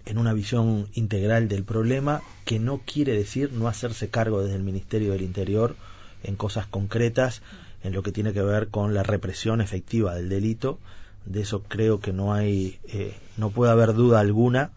en 0.06 0.18
una 0.18 0.34
visión 0.34 0.88
integral 0.94 1.50
del 1.50 1.64
problema 1.64 2.22
que 2.46 2.60
no 2.60 2.82
quiere 2.86 3.14
decir 3.14 3.52
no 3.52 3.68
hacerse 3.68 4.10
cargo 4.10 4.42
desde 4.42 4.56
el 4.56 4.64
Ministerio 4.64 5.12
del 5.12 5.22
Interior 5.22 5.76
en 6.24 6.36
cosas 6.36 6.66
concretas, 6.66 7.42
en 7.86 7.94
lo 7.94 8.04
que 8.04 8.12
tiene 8.12 8.34
que 8.34 8.42
ver 8.42 8.70
con 8.70 8.94
la 8.94 9.04
represión 9.04 9.62
efectiva 9.62 10.16
del 10.16 10.28
delito. 10.28 10.80
De 11.26 11.42
eso 11.42 11.64
creo 11.64 12.00
que 12.00 12.14
no 12.14 12.34
hay, 12.34 12.80
eh, 12.88 13.16
no 13.38 13.52
puede 13.52 13.72
haber 13.72 13.94
duda 13.94 14.20
alguna. 14.20 14.72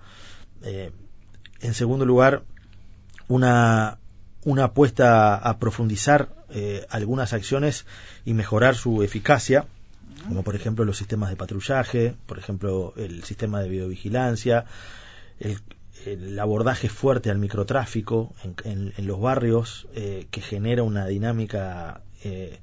Eh, 0.62 0.92
en 1.60 1.74
segundo 1.74 2.04
lugar, 2.04 2.42
una, 3.28 3.98
una 4.44 4.64
apuesta 4.64 5.36
a 5.36 5.58
profundizar 5.58 6.28
eh, 6.50 6.86
algunas 6.90 7.32
acciones 7.32 7.86
y 8.24 8.34
mejorar 8.34 8.74
su 8.74 9.02
eficacia, 9.02 9.66
como 10.26 10.42
por 10.42 10.54
ejemplo 10.54 10.84
los 10.84 10.98
sistemas 10.98 11.30
de 11.30 11.36
patrullaje, 11.36 12.14
por 12.26 12.38
ejemplo 12.38 12.92
el 12.96 13.24
sistema 13.24 13.60
de 13.60 13.68
videovigilancia, 13.68 14.66
el, 15.40 15.58
el 16.04 16.38
abordaje 16.38 16.88
fuerte 16.88 17.30
al 17.30 17.38
microtráfico 17.38 18.34
en, 18.64 18.92
los 18.98 19.20
barrios 19.20 19.86
eh, 19.94 20.26
que 20.30 20.40
genera 20.40 20.82
una 20.82 21.06
dinámica 21.06 22.02
eh, 22.24 22.58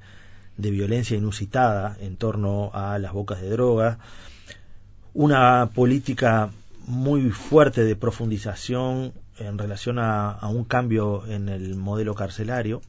de 0.58 0.72
violencia 0.72 1.18
inusitada 1.18 1.98
en 2.00 2.18
torno 2.18 2.72
a 2.74 2.98
las 3.00 3.14
bocas 3.14 3.42
de 3.42 3.50
droga, 3.50 4.00
una 5.14 5.70
política 5.74 6.52
muy 6.88 7.32
fuerte 7.32 7.84
de 7.84 7.96
profundización 7.96 9.14
en 9.38 9.58
relación 9.58 10.00
a, 10.00 10.40
un 10.48 10.64
cambio 10.64 11.26
en 11.28 11.50
el 11.50 11.76
modelo 11.76 12.16
carcelario. 12.16 12.82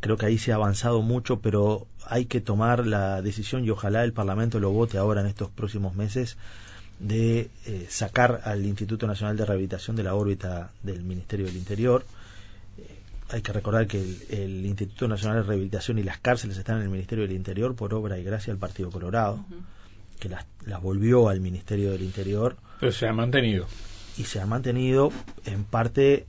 Creo 0.00 0.16
que 0.16 0.26
ahí 0.26 0.38
se 0.38 0.52
ha 0.52 0.56
avanzado 0.56 1.02
mucho, 1.02 1.40
pero 1.40 1.86
hay 2.06 2.26
que 2.26 2.40
tomar 2.40 2.86
la 2.86 3.22
decisión 3.22 3.64
y 3.64 3.70
ojalá 3.70 4.04
el 4.04 4.12
Parlamento 4.12 4.60
lo 4.60 4.70
vote 4.70 4.98
ahora 4.98 5.22
en 5.22 5.26
estos 5.26 5.50
próximos 5.50 5.94
meses 5.94 6.36
de 7.00 7.50
eh, 7.66 7.86
sacar 7.88 8.42
al 8.44 8.64
Instituto 8.64 9.06
Nacional 9.06 9.36
de 9.36 9.46
Rehabilitación 9.46 9.96
de 9.96 10.04
la 10.04 10.14
órbita 10.14 10.70
del 10.82 11.02
Ministerio 11.02 11.46
del 11.46 11.56
Interior. 11.56 12.04
Hay 13.34 13.42
que 13.42 13.52
recordar 13.52 13.88
que 13.88 14.00
el, 14.00 14.22
el 14.30 14.64
Instituto 14.66 15.08
Nacional 15.08 15.38
de 15.38 15.42
Rehabilitación 15.48 15.98
y 15.98 16.04
las 16.04 16.18
cárceles 16.18 16.56
están 16.56 16.76
en 16.76 16.82
el 16.84 16.88
Ministerio 16.88 17.24
del 17.26 17.32
Interior 17.36 17.74
por 17.74 17.92
obra 17.92 18.16
y 18.16 18.22
gracia 18.22 18.52
del 18.52 18.60
Partido 18.60 18.90
Colorado, 18.92 19.44
que 20.20 20.28
las, 20.28 20.46
las 20.64 20.80
volvió 20.80 21.28
al 21.28 21.40
Ministerio 21.40 21.90
del 21.90 22.02
Interior 22.02 22.56
Pero 22.78 22.92
se 22.92 23.08
ha 23.08 23.12
mantenido. 23.12 23.66
y 24.16 24.22
se 24.24 24.40
ha 24.40 24.46
mantenido 24.46 25.10
en 25.46 25.64
parte 25.64 26.26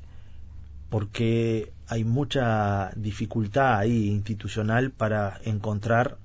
porque 0.89 1.71
hay 1.87 2.03
mucha 2.03 2.89
dificultad 2.95 3.77
ahí 3.77 4.07
institucional 4.07 4.89
para 4.89 5.39
encontrar 5.45 6.17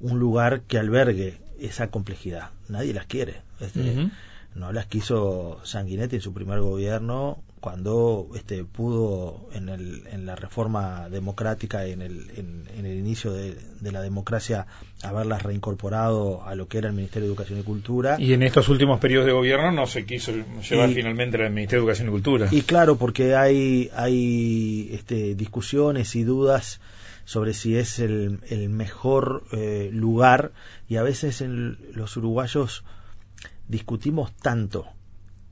un 0.00 0.18
lugar 0.18 0.60
que 0.62 0.78
albergue 0.78 1.38
esa 1.58 1.88
complejidad. 1.88 2.50
Nadie 2.68 2.92
las 2.92 3.06
quiere. 3.06 3.40
Este. 3.60 4.10
No 4.54 4.72
las 4.72 4.86
quiso 4.86 5.60
Sanguinetti 5.64 6.16
en 6.16 6.22
su 6.22 6.34
primer 6.34 6.60
gobierno 6.60 7.42
cuando 7.58 8.28
este, 8.34 8.64
pudo 8.64 9.48
en, 9.52 9.68
el, 9.68 10.06
en 10.10 10.26
la 10.26 10.36
reforma 10.36 11.08
democrática 11.08 11.86
y 11.86 11.92
en 11.92 12.02
el, 12.02 12.30
en, 12.36 12.64
en 12.76 12.86
el 12.86 12.98
inicio 12.98 13.32
de, 13.32 13.54
de 13.80 13.92
la 13.92 14.00
democracia 14.02 14.66
haberlas 15.02 15.42
reincorporado 15.42 16.44
a 16.44 16.54
lo 16.54 16.68
que 16.68 16.78
era 16.78 16.88
el 16.88 16.94
Ministerio 16.94 17.28
de 17.28 17.32
Educación 17.34 17.58
y 17.60 17.62
Cultura. 17.62 18.16
Y 18.18 18.32
en 18.32 18.42
estos 18.42 18.68
últimos 18.68 19.00
periodos 19.00 19.26
de 19.26 19.32
gobierno 19.32 19.70
no 19.72 19.86
se 19.86 20.04
quiso 20.06 20.32
llevar 20.68 20.90
Y- 20.90 20.94
finalmente 20.94 21.36
al 21.42 21.52
Ministerio 21.52 21.80
de 21.80 21.84
Educación 21.86 22.08
y 22.08 22.10
Cultura. 22.12 22.48
Y 22.50 22.62
claro, 22.62 22.96
porque 22.96 23.34
hay, 23.36 23.90
hay 23.94 24.90
este, 24.92 25.34
discusiones 25.34 26.14
y 26.16 26.24
dudas 26.24 26.80
sobre 27.24 27.52
si 27.54 27.76
es 27.76 27.98
el, 27.98 28.40
el 28.48 28.68
mejor 28.70 29.44
eh, 29.52 29.90
lugar 29.92 30.52
y 30.88 30.96
a 30.96 31.02
veces 31.02 31.40
en 31.42 31.76
los 31.92 32.16
uruguayos 32.16 32.84
discutimos 33.68 34.32
tanto 34.36 34.86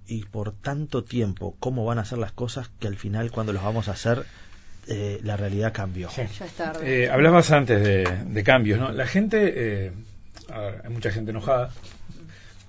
y 0.09 0.25
por 0.25 0.53
tanto 0.53 1.05
tiempo 1.05 1.57
cómo 1.59 1.85
van 1.85 1.99
a 1.99 2.05
ser 2.05 2.19
las 2.19 2.33
cosas 2.33 2.71
que 2.79 2.87
al 2.87 2.97
final 2.97 3.31
cuando 3.31 3.53
los 3.53 3.63
vamos 3.63 3.89
a 3.89 3.93
hacer 3.93 4.25
eh, 4.89 5.21
la 5.25 5.37
realidad 5.37 5.73
cambió. 5.73 6.09
Ya 6.17 6.25
es 6.25 6.53
tarde. 6.53 7.05
Eh, 7.05 7.11
hablabas 7.11 7.51
antes 7.51 7.83
de, 7.83 8.05
de 8.25 8.45
cambios, 8.45 8.79
¿no? 8.79 8.93
La 8.93 9.07
gente, 9.07 9.53
eh, 9.87 9.93
a 10.49 10.59
ver, 10.61 10.83
hay 10.85 10.91
mucha 10.91 11.11
gente 11.11 11.33
enojada, 11.33 11.71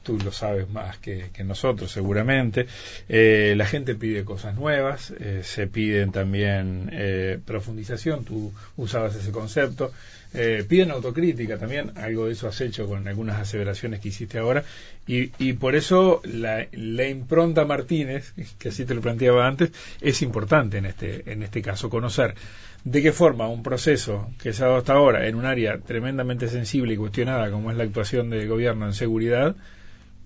tú 0.07 0.17
lo 0.23 0.31
sabes 0.31 0.69
más 0.69 0.97
que, 0.99 1.29
nosotros 1.43 1.91
seguramente. 1.91 2.65
Eh, 3.09 3.53
la 3.57 3.65
gente 3.65 3.93
pide 3.93 4.23
cosas 4.23 4.55
nuevas, 4.55 5.13
eh, 5.19 5.41
se 5.43 5.67
piden 5.67 6.13
también 6.13 6.89
eh, 6.93 7.37
profundización, 7.45 8.23
tú 8.23 8.53
usabas 8.77 9.15
ese 9.15 9.31
concepto. 9.31 9.91
Eh, 10.33 10.65
piden 10.67 10.91
autocrítica 10.91 11.57
también, 11.57 11.91
algo 11.95 12.25
de 12.25 12.33
eso 12.33 12.47
has 12.47 12.59
hecho 12.61 12.85
con 12.87 13.07
algunas 13.07 13.39
aseveraciones 13.39 13.99
que 13.99 14.09
hiciste 14.09 14.37
ahora, 14.37 14.63
y, 15.07 15.31
y 15.39 15.53
por 15.53 15.75
eso 15.75 16.21
la, 16.25 16.67
la 16.71 17.07
impronta 17.07 17.65
Martínez, 17.65 18.33
que 18.59 18.69
así 18.69 18.85
te 18.85 18.93
lo 18.93 19.01
planteaba 19.01 19.47
antes, 19.47 19.71
es 20.01 20.21
importante 20.21 20.77
en 20.77 20.85
este, 20.85 21.31
en 21.31 21.43
este 21.43 21.61
caso, 21.61 21.89
conocer 21.89 22.35
de 22.83 23.01
qué 23.01 23.11
forma 23.11 23.47
un 23.49 23.63
proceso 23.63 24.29
que 24.41 24.53
se 24.53 24.63
ha 24.63 24.67
dado 24.67 24.77
hasta 24.77 24.93
ahora 24.93 25.27
en 25.27 25.35
un 25.35 25.45
área 25.45 25.77
tremendamente 25.77 26.47
sensible 26.47 26.93
y 26.93 26.97
cuestionada 26.97 27.51
como 27.51 27.69
es 27.69 27.77
la 27.77 27.83
actuación 27.83 28.29
del 28.29 28.47
gobierno 28.47 28.85
en 28.85 28.93
seguridad, 28.93 29.55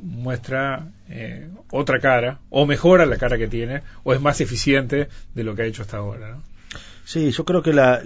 muestra 0.02 0.88
eh, 1.10 1.50
otra 1.72 2.00
cara, 2.00 2.40
o 2.50 2.66
mejora 2.66 3.06
la 3.06 3.18
cara 3.18 3.38
que 3.38 3.48
tiene, 3.48 3.84
o 4.04 4.14
es 4.14 4.22
más 4.22 4.42
eficiente 4.42 5.10
de 5.34 5.44
lo 5.44 5.56
que 5.56 5.64
ha 5.64 5.66
hecho 5.66 5.84
hasta 5.84 5.98
ahora. 5.98 6.32
¿no? 6.32 6.44
Sí, 7.06 7.32
yo 7.32 7.46
creo 7.46 7.62
que 7.62 7.74
la, 7.74 8.02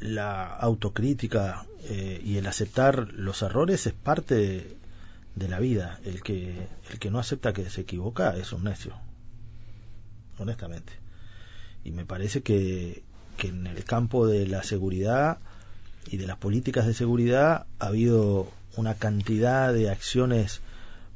la, 0.00 0.46
autocrítica 0.56 1.64
eh, 1.84 2.20
y 2.24 2.36
el 2.36 2.46
aceptar 2.46 3.12
los 3.12 3.42
errores 3.42 3.86
es 3.86 3.92
parte 3.92 4.34
de, 4.34 4.76
de 5.34 5.48
la 5.48 5.60
vida. 5.60 6.00
El 6.04 6.22
que, 6.22 6.66
el 6.90 6.98
que 6.98 7.10
no 7.10 7.18
acepta 7.18 7.52
que 7.52 7.70
se 7.70 7.82
equivoca 7.82 8.36
es 8.36 8.52
un 8.52 8.64
necio, 8.64 8.94
honestamente. 10.38 10.92
Y 11.84 11.92
me 11.92 12.04
parece 12.04 12.42
que, 12.42 13.02
que 13.36 13.48
en 13.48 13.66
el 13.66 13.84
campo 13.84 14.26
de 14.26 14.46
la 14.46 14.62
seguridad 14.62 15.38
y 16.10 16.16
de 16.16 16.26
las 16.26 16.38
políticas 16.38 16.86
de 16.86 16.94
seguridad 16.94 17.66
ha 17.78 17.86
habido 17.86 18.50
una 18.76 18.94
cantidad 18.94 19.72
de 19.72 19.90
acciones 19.90 20.60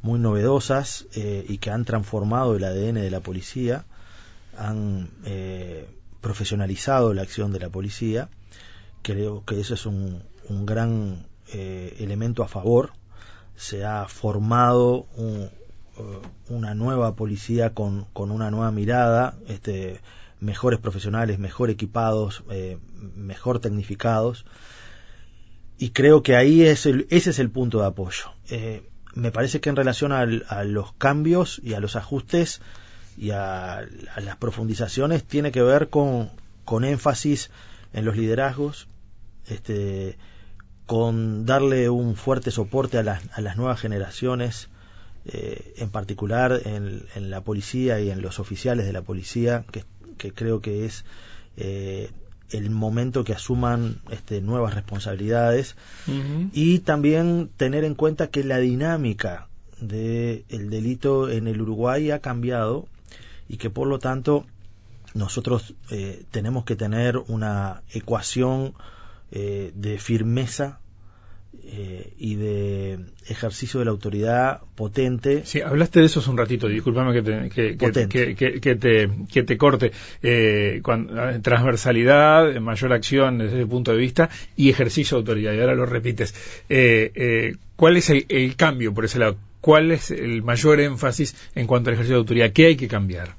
muy 0.02 0.18
novedosas 0.18 1.06
eh, 1.14 1.44
y 1.48 1.58
que 1.58 1.70
han 1.70 1.84
transformado 1.84 2.56
el 2.56 2.64
ADN 2.64 2.94
de 2.94 3.10
la 3.10 3.20
policía, 3.20 3.84
han 4.56 5.10
eh, 5.24 5.88
profesionalizado 6.20 7.14
la 7.14 7.22
acción 7.22 7.52
de 7.52 7.60
la 7.60 7.68
policía. 7.68 8.28
Creo 9.02 9.44
que 9.44 9.60
eso 9.60 9.74
es 9.74 9.86
un, 9.86 10.22
un 10.48 10.66
gran 10.66 11.26
eh, 11.52 11.96
elemento 12.00 12.42
a 12.42 12.48
favor. 12.48 12.92
Se 13.56 13.84
ha 13.84 14.06
formado 14.08 15.06
un, 15.16 15.50
uh, 15.98 16.54
una 16.54 16.74
nueva 16.74 17.14
policía 17.14 17.74
con, 17.74 18.06
con, 18.12 18.30
una 18.30 18.50
nueva 18.50 18.70
mirada, 18.70 19.34
este, 19.48 20.00
mejores 20.40 20.80
profesionales, 20.80 21.38
mejor 21.38 21.70
equipados, 21.70 22.42
eh, 22.50 22.78
mejor 23.16 23.60
tecnificados 23.60 24.44
y 25.82 25.90
creo 25.90 26.22
que 26.22 26.36
ahí 26.36 26.62
es 26.62 26.86
el, 26.86 27.08
ese 27.10 27.30
es 27.30 27.40
el 27.40 27.50
punto 27.50 27.80
de 27.80 27.86
apoyo. 27.86 28.26
Eh, 28.48 28.88
me 29.14 29.32
parece 29.32 29.60
que 29.60 29.68
en 29.68 29.74
relación 29.74 30.12
al, 30.12 30.44
a 30.48 30.62
los 30.62 30.92
cambios 30.92 31.60
y 31.64 31.74
a 31.74 31.80
los 31.80 31.96
ajustes 31.96 32.60
y 33.18 33.30
a, 33.30 33.78
a, 33.78 34.20
las 34.20 34.36
profundizaciones 34.36 35.24
tiene 35.24 35.50
que 35.50 35.60
ver 35.60 35.88
con, 35.88 36.30
con 36.64 36.84
énfasis 36.84 37.50
en 37.92 38.04
los 38.04 38.16
liderazgos, 38.16 38.86
este, 39.48 40.18
con 40.86 41.46
darle 41.46 41.90
un 41.90 42.14
fuerte 42.14 42.52
soporte 42.52 42.98
a 42.98 43.02
las, 43.02 43.20
a 43.32 43.40
las 43.40 43.56
nuevas 43.56 43.80
generaciones, 43.80 44.68
eh, 45.24 45.74
en 45.78 45.90
particular 45.90 46.60
en, 46.64 47.04
en, 47.16 47.28
la 47.28 47.40
policía 47.40 47.98
y 47.98 48.08
en 48.12 48.22
los 48.22 48.38
oficiales 48.38 48.86
de 48.86 48.92
la 48.92 49.02
policía, 49.02 49.64
que, 49.72 49.82
que 50.16 50.32
creo 50.32 50.60
que 50.60 50.84
es 50.84 51.04
eh, 51.56 52.12
el 52.52 52.70
momento 52.70 53.24
que 53.24 53.32
asuman 53.32 54.00
este, 54.10 54.40
nuevas 54.40 54.74
responsabilidades 54.74 55.76
uh 56.06 56.10
-huh. 56.10 56.50
y 56.52 56.80
también 56.80 57.50
tener 57.56 57.84
en 57.84 57.94
cuenta 57.94 58.28
que 58.28 58.44
la 58.44 58.58
dinámica 58.58 59.48
del 59.80 60.44
de 60.48 60.58
delito 60.68 61.28
en 61.30 61.48
el 61.48 61.60
Uruguay 61.60 62.10
ha 62.10 62.20
cambiado 62.20 62.86
y 63.48 63.56
que 63.56 63.70
por 63.70 63.88
lo 63.88 63.98
tanto 63.98 64.46
nosotros 65.14 65.74
eh, 65.90 66.24
tenemos 66.30 66.64
que 66.64 66.76
tener 66.76 67.18
una 67.18 67.82
ecuación 67.92 68.74
eh, 69.30 69.72
de 69.74 69.98
firmeza 69.98 70.78
eh, 71.64 72.12
y 72.18 72.34
de 72.34 72.98
ejercicio 73.28 73.80
de 73.80 73.86
la 73.86 73.92
autoridad 73.92 74.60
potente. 74.74 75.42
Sí, 75.44 75.60
hablaste 75.60 76.00
de 76.00 76.06
eso 76.06 76.20
hace 76.20 76.30
un 76.30 76.38
ratito, 76.38 76.68
discúlpame 76.68 77.12
que 77.12 77.22
te, 77.22 77.48
que, 77.48 77.76
que, 77.76 78.34
que, 78.34 78.60
que 78.60 78.74
te, 78.76 79.10
que 79.32 79.42
te 79.42 79.56
corte. 79.56 79.92
Eh, 80.22 80.80
cuando, 80.82 81.14
transversalidad, 81.40 82.54
mayor 82.60 82.92
acción 82.92 83.38
desde 83.38 83.58
ese 83.58 83.66
punto 83.66 83.92
de 83.92 83.98
vista 83.98 84.28
y 84.56 84.70
ejercicio 84.70 85.16
de 85.16 85.20
autoridad, 85.20 85.52
y 85.54 85.60
ahora 85.60 85.74
lo 85.74 85.86
repites. 85.86 86.34
Eh, 86.68 87.54
¿Cuál 87.76 87.96
es 87.96 88.10
el, 88.10 88.26
el 88.28 88.54
cambio 88.56 88.92
por 88.94 89.04
ese 89.04 89.18
lado? 89.18 89.36
¿Cuál 89.60 89.92
es 89.92 90.10
el 90.10 90.42
mayor 90.42 90.80
énfasis 90.80 91.36
en 91.54 91.66
cuanto 91.66 91.90
al 91.90 91.94
ejercicio 91.94 92.16
de 92.16 92.20
autoridad? 92.20 92.52
¿Qué 92.52 92.66
hay 92.66 92.76
que 92.76 92.88
cambiar? 92.88 93.36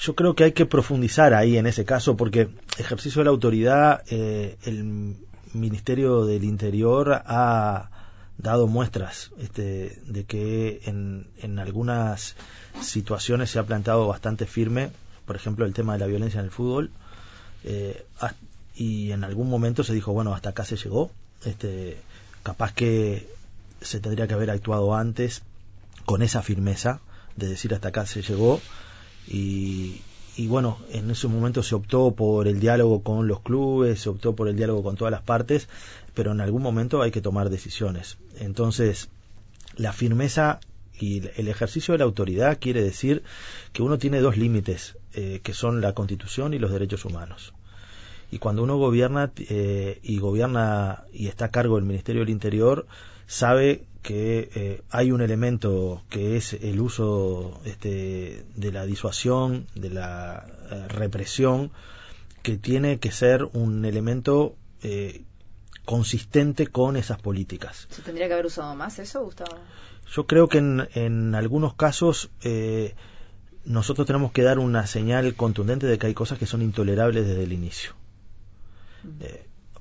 Yo 0.00 0.14
creo 0.14 0.34
que 0.34 0.44
hay 0.44 0.52
que 0.52 0.64
profundizar 0.64 1.34
ahí 1.34 1.58
en 1.58 1.66
ese 1.66 1.84
caso, 1.84 2.16
porque 2.16 2.48
ejercicio 2.78 3.20
de 3.20 3.24
la 3.24 3.30
autoridad, 3.30 4.02
eh, 4.10 4.56
el 4.64 5.16
Ministerio 5.52 6.24
del 6.24 6.44
Interior 6.44 7.22
ha 7.26 7.90
dado 8.38 8.66
muestras 8.66 9.30
este, 9.38 10.00
de 10.06 10.24
que 10.24 10.80
en, 10.84 11.26
en, 11.38 11.58
algunas 11.58 12.36
situaciones 12.80 13.50
se 13.50 13.58
ha 13.58 13.64
plantado 13.64 14.06
bastante 14.06 14.46
firme, 14.46 14.90
por 15.26 15.36
ejemplo 15.36 15.66
el 15.66 15.74
tema 15.74 15.94
de 15.94 15.98
la 15.98 16.06
violencia 16.06 16.38
en 16.38 16.46
el 16.46 16.52
fútbol, 16.52 16.90
eh, 17.64 18.06
y 18.74 19.10
en 19.10 19.24
algún 19.24 19.50
momento 19.50 19.82
se 19.82 19.92
dijo, 19.92 20.12
bueno, 20.12 20.32
hasta 20.32 20.50
acá 20.50 20.64
se 20.64 20.76
llegó, 20.76 21.10
este, 21.44 21.98
capaz 22.44 22.72
que 22.72 23.28
se 23.80 24.00
tendría 24.00 24.28
que 24.28 24.34
haber 24.34 24.50
actuado 24.50 24.94
antes 24.94 25.42
con 26.04 26.22
esa 26.22 26.42
firmeza 26.42 27.00
de 27.36 27.48
decir 27.48 27.74
hasta 27.74 27.88
acá 27.88 28.06
se 28.06 28.22
llegó 28.22 28.60
y, 29.26 30.00
y 30.38 30.46
bueno, 30.46 30.78
en 30.92 31.10
ese 31.10 31.26
momento 31.26 31.64
se 31.64 31.74
optó 31.74 32.12
por 32.12 32.46
el 32.46 32.60
diálogo 32.60 33.02
con 33.02 33.26
los 33.26 33.40
clubes, 33.40 34.02
se 34.02 34.08
optó 34.08 34.36
por 34.36 34.48
el 34.48 34.54
diálogo 34.54 34.84
con 34.84 34.96
todas 34.96 35.10
las 35.10 35.22
partes, 35.22 35.68
pero 36.14 36.30
en 36.30 36.40
algún 36.40 36.62
momento 36.62 37.02
hay 37.02 37.10
que 37.10 37.20
tomar 37.20 37.50
decisiones. 37.50 38.18
Entonces, 38.38 39.08
la 39.74 39.92
firmeza 39.92 40.60
y 40.96 41.22
el 41.34 41.48
ejercicio 41.48 41.90
de 41.90 41.98
la 41.98 42.04
autoridad 42.04 42.58
quiere 42.60 42.84
decir 42.84 43.24
que 43.72 43.82
uno 43.82 43.98
tiene 43.98 44.20
dos 44.20 44.36
límites, 44.36 44.96
eh, 45.12 45.40
que 45.42 45.54
son 45.54 45.80
la 45.80 45.92
Constitución 45.92 46.54
y 46.54 46.60
los 46.60 46.70
derechos 46.70 47.04
humanos. 47.04 47.52
Y 48.30 48.38
cuando 48.38 48.62
uno 48.62 48.76
gobierna 48.76 49.32
eh, 49.38 49.98
y 50.04 50.18
gobierna 50.18 51.02
y 51.12 51.26
está 51.26 51.46
a 51.46 51.50
cargo 51.50 51.74
del 51.74 51.84
Ministerio 51.84 52.20
del 52.20 52.30
Interior, 52.30 52.86
sabe 53.26 53.82
que 54.02 54.50
eh, 54.54 54.82
hay 54.90 55.12
un 55.12 55.20
elemento 55.20 56.02
que 56.08 56.36
es 56.36 56.54
el 56.54 56.80
uso 56.80 57.60
este, 57.64 58.44
de 58.54 58.72
la 58.72 58.86
disuasión, 58.86 59.66
de 59.74 59.90
la 59.90 60.46
eh, 60.70 60.88
represión, 60.88 61.70
que 62.42 62.56
tiene 62.56 62.98
que 62.98 63.10
ser 63.10 63.44
un 63.52 63.84
elemento 63.84 64.56
eh, 64.82 65.24
consistente 65.84 66.68
con 66.68 66.96
esas 66.96 67.20
políticas. 67.20 67.86
¿Se 67.90 68.02
tendría 68.02 68.28
que 68.28 68.34
haber 68.34 68.46
usado 68.46 68.74
más 68.74 68.98
eso, 68.98 69.22
Gustavo? 69.24 69.56
Yo 70.14 70.26
creo 70.26 70.48
que 70.48 70.58
en, 70.58 70.88
en 70.94 71.34
algunos 71.34 71.74
casos 71.74 72.30
nosotros 73.64 74.06
tenemos 74.06 74.32
que 74.32 74.42
dar 74.42 74.58
una 74.58 74.86
señal 74.86 75.34
contundente 75.34 75.86
de 75.86 75.98
que 75.98 76.06
hay 76.06 76.14
cosas 76.14 76.38
que 76.38 76.46
son 76.46 76.62
intolerables 76.62 77.26
desde 77.26 77.42
el 77.42 77.52
inicio. 77.52 77.92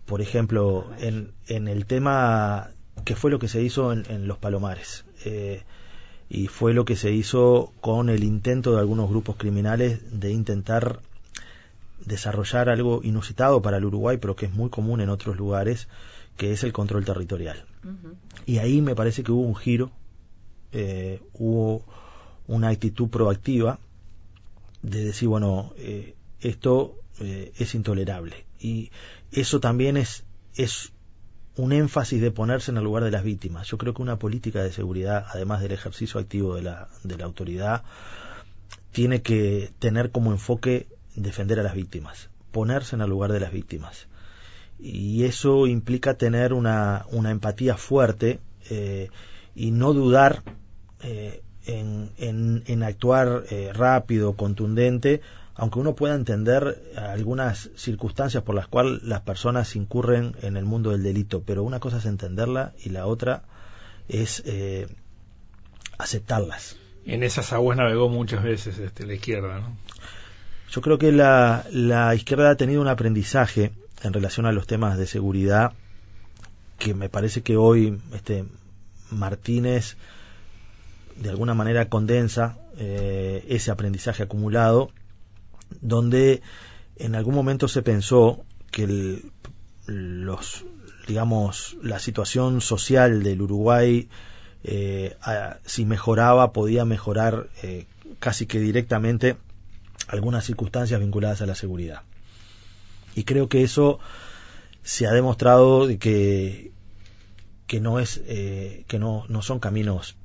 Por 0.05 0.21
ejemplo, 0.21 0.89
en, 0.99 1.31
en 1.47 1.69
el 1.69 1.85
tema 1.85 2.71
que 3.05 3.15
fue 3.15 3.31
lo 3.31 3.39
que 3.39 3.47
se 3.47 3.61
hizo 3.61 3.91
en, 3.91 4.05
en 4.09 4.27
los 4.27 4.37
Palomares. 4.37 5.05
Eh, 5.25 5.63
y 6.29 6.47
fue 6.47 6.73
lo 6.73 6.85
que 6.85 6.95
se 6.95 7.11
hizo 7.11 7.71
con 7.79 8.09
el 8.09 8.23
intento 8.23 8.73
de 8.73 8.79
algunos 8.79 9.09
grupos 9.09 9.37
criminales 9.37 10.19
de 10.19 10.31
intentar 10.31 10.99
desarrollar 12.05 12.69
algo 12.69 13.01
inusitado 13.03 13.61
para 13.61 13.77
el 13.77 13.85
Uruguay, 13.85 14.17
pero 14.17 14.35
que 14.35 14.45
es 14.45 14.53
muy 14.53 14.69
común 14.69 15.01
en 15.01 15.09
otros 15.09 15.37
lugares, 15.37 15.87
que 16.35 16.51
es 16.51 16.63
el 16.63 16.73
control 16.73 17.05
territorial. 17.05 17.65
Uh 17.83 17.87
-huh. 17.87 18.15
Y 18.45 18.57
ahí 18.59 18.81
me 18.81 18.95
parece 18.95 19.23
que 19.23 19.31
hubo 19.31 19.41
un 19.41 19.55
giro, 19.55 19.91
eh, 20.71 21.21
hubo 21.33 21.83
una 22.47 22.69
actitud 22.69 23.09
proactiva 23.09 23.79
de 24.81 25.05
decir, 25.05 25.27
bueno, 25.27 25.73
eh, 25.77 26.15
esto 26.41 26.95
eh, 27.19 27.51
es 27.57 27.73
intolerable. 27.73 28.45
Y 28.59 28.91
eso 29.31 29.59
también 29.59 29.97
es, 29.97 30.23
es 30.55 30.91
un 31.57 31.73
énfasis 31.73 32.21
de 32.21 32.31
ponerse 32.31 32.71
en 32.71 32.77
el 32.77 32.83
lugar 32.83 33.03
de 33.03 33.11
las 33.11 33.23
víctimas. 33.23 33.67
Yo 33.67 33.77
creo 33.77 33.93
que 33.93 34.01
una 34.01 34.19
política 34.19 34.63
de 34.63 34.71
seguridad, 34.71 35.25
además 35.29 35.61
del 35.61 35.71
ejercicio 35.71 36.19
activo 36.19 36.55
de 36.55 36.61
la, 36.61 36.87
de 37.03 37.17
la 37.17 37.25
autoridad, 37.25 37.83
tiene 38.91 39.21
que 39.21 39.71
tener 39.79 40.11
como 40.11 40.31
enfoque 40.31 40.87
defender 41.15 41.59
a 41.59 41.63
las 41.63 41.73
víctimas. 41.73 42.29
ponerse 42.51 42.95
en 42.95 43.01
el 43.01 43.09
lugar 43.09 43.31
de 43.31 43.39
las 43.39 43.51
víctimas. 43.51 44.07
Y 44.79 45.25
eso 45.25 45.67
implica 45.67 46.15
tener 46.15 46.53
una, 46.53 47.05
una 47.11 47.29
empatía 47.29 47.77
fuerte 47.77 48.39
eh, 48.69 49.09
y 49.53 49.71
no 49.71 49.93
dudar 49.93 50.43
eh, 51.01 51.43
en, 51.65 52.11
en, 52.65 52.83
actuar 52.83 53.43
eh, 53.49 53.71
rápido, 53.73 54.33
contundente, 54.33 55.21
aunque 55.57 55.79
uno 55.79 55.95
pueda 55.95 56.15
entender 56.15 56.81
algunas 56.95 57.69
circunstancias 57.75 58.43
por 58.43 58.55
las 58.55 58.67
cuales 58.67 59.01
las 59.03 59.21
personas 59.21 59.75
incurren 59.75 60.35
en 60.41 60.55
el 60.55 60.65
mundo 60.65 60.91
del 60.91 61.03
delito, 61.03 61.41
pero 61.43 61.63
una 61.63 61.79
cosa 61.79 61.97
es 61.97 62.05
entenderla 62.05 62.73
y 62.83 62.89
la 62.89 63.07
otra 63.07 63.43
es 64.07 64.43
eh, 64.45 64.87
aceptarlas. 65.97 66.77
En 67.05 67.23
esas 67.23 67.53
aguas 67.53 67.77
navegó 67.77 68.07
muchas 68.07 68.43
veces 68.43 68.77
este, 68.77 69.05
la 69.05 69.15
izquierda, 69.15 69.59
¿no? 69.59 69.75
Yo 70.69 70.81
creo 70.81 70.97
que 70.97 71.11
la, 71.11 71.65
la 71.71 72.13
izquierda 72.13 72.51
ha 72.51 72.55
tenido 72.55 72.81
un 72.81 72.87
aprendizaje 72.87 73.71
en 74.03 74.13
relación 74.13 74.45
a 74.45 74.51
los 74.51 74.67
temas 74.67 74.97
de 74.97 75.07
seguridad 75.07 75.73
que 76.77 76.93
me 76.93 77.09
parece 77.09 77.41
que 77.41 77.57
hoy 77.57 77.99
este 78.13 78.45
Martínez 79.09 79.97
de 81.15 81.29
alguna 81.29 81.53
manera 81.53 81.89
condensa 81.89 82.57
eh, 82.77 83.43
ese 83.49 83.71
aprendizaje 83.71 84.23
acumulado, 84.23 84.91
donde 85.81 86.41
en 86.95 87.15
algún 87.15 87.35
momento 87.35 87.67
se 87.67 87.81
pensó 87.81 88.43
que 88.71 89.21
los 89.85 90.65
digamos 91.07 91.77
la 91.81 91.99
situación 91.99 92.59
social 92.61 93.23
del 93.23 93.41
Uruguay 93.41 94.09
eh, 94.63 95.15
si 95.65 95.85
mejoraba 95.85 96.51
podía 96.51 96.83
mejorar 96.83 97.47
eh, 97.63 97.85
casi 98.19 98.45
que 98.45 98.59
directamente 98.59 99.37
algunas 100.07 100.45
circunstancias 100.45 100.99
vinculadas 100.99 101.41
a 101.41 101.45
la 101.45 101.55
seguridad 101.55 102.01
y 103.15 103.23
creo 103.23 103.47
que 103.47 103.63
eso 103.63 103.99
se 104.83 105.07
ha 105.07 105.11
demostrado 105.11 105.87
de 105.87 105.97
que 105.97 106.71
no 107.79 107.99
es 107.99 108.19
que 108.19 108.99
no, 108.99 109.25
no 109.27 109.41
son 109.41 109.59
caminos 109.59 110.15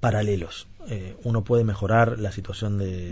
paralelos. 0.00 0.66
Eh, 0.88 1.16
uno 1.24 1.42
puede 1.42 1.64
mejorar 1.64 2.18
la 2.18 2.30
situación 2.30 2.78
de, 2.78 3.10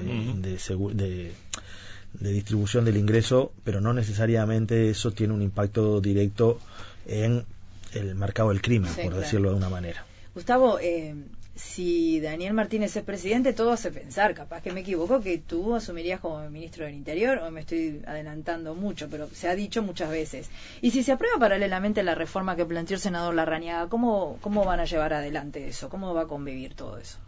de, 0.94 2.32
distribución 2.32 2.84
del 2.84 2.96
ingreso, 2.96 3.52
pero 3.64 3.80
no 3.80 3.92
necesariamente 3.92 4.90
eso 4.90 5.12
tiene 5.12 5.32
un 5.32 5.42
impacto 5.42 6.00
directo 6.00 6.60
en 7.06 7.44
el 7.92 8.14
mercado 8.14 8.50
del 8.50 8.62
crimen, 8.62 8.92
por 9.02 9.14
decirlo 9.14 9.50
de 9.50 9.56
una 9.56 9.68
manera. 9.68 10.04
Gustavo, 10.34 10.78
eh, 10.80 11.14
si 11.54 12.20
Daniel 12.20 12.54
Martínez 12.54 12.96
es 12.96 13.04
presidente, 13.04 13.52
todo 13.52 13.72
hace 13.72 13.92
pensar, 13.92 14.34
capaz 14.34 14.62
que 14.62 14.72
me 14.72 14.80
equivoco, 14.80 15.20
que 15.20 15.38
tú 15.38 15.74
asumirías 15.74 16.20
como 16.20 16.48
ministro 16.50 16.84
del 16.84 16.94
Interior, 16.94 17.38
o 17.38 17.50
me 17.50 17.60
estoy 17.60 18.02
adelantando 18.06 18.74
mucho, 18.74 19.08
pero 19.08 19.28
se 19.28 19.48
ha 19.48 19.54
dicho 19.54 19.82
muchas 19.82 20.10
veces. 20.10 20.50
Y 20.80 20.90
si 20.90 21.04
se 21.04 21.12
aprueba 21.12 21.38
paralelamente 21.38 22.02
la 22.02 22.14
reforma 22.14 22.56
que 22.56 22.64
planteó 22.64 22.96
el 22.96 23.00
senador 23.00 23.34
Larrañaga, 23.34 23.88
¿cómo, 23.88 24.38
cómo 24.40 24.64
van 24.64 24.80
a 24.80 24.84
llevar 24.84 25.14
adelante 25.14 25.68
eso? 25.68 25.88
¿Cómo 25.88 26.12
va 26.14 26.22
a 26.22 26.26
convivir 26.26 26.74
todo 26.74 26.98
eso? 26.98 27.18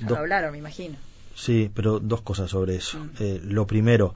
Ya 0.00 0.08
lo 0.08 0.16
hablaron, 0.16 0.52
me 0.52 0.58
imagino. 0.58 0.96
Sí, 1.34 1.70
pero 1.72 2.00
dos 2.00 2.22
cosas 2.22 2.50
sobre 2.50 2.76
eso. 2.76 2.98
Mm. 2.98 3.10
Eh, 3.20 3.40
lo 3.44 3.66
primero, 3.66 4.14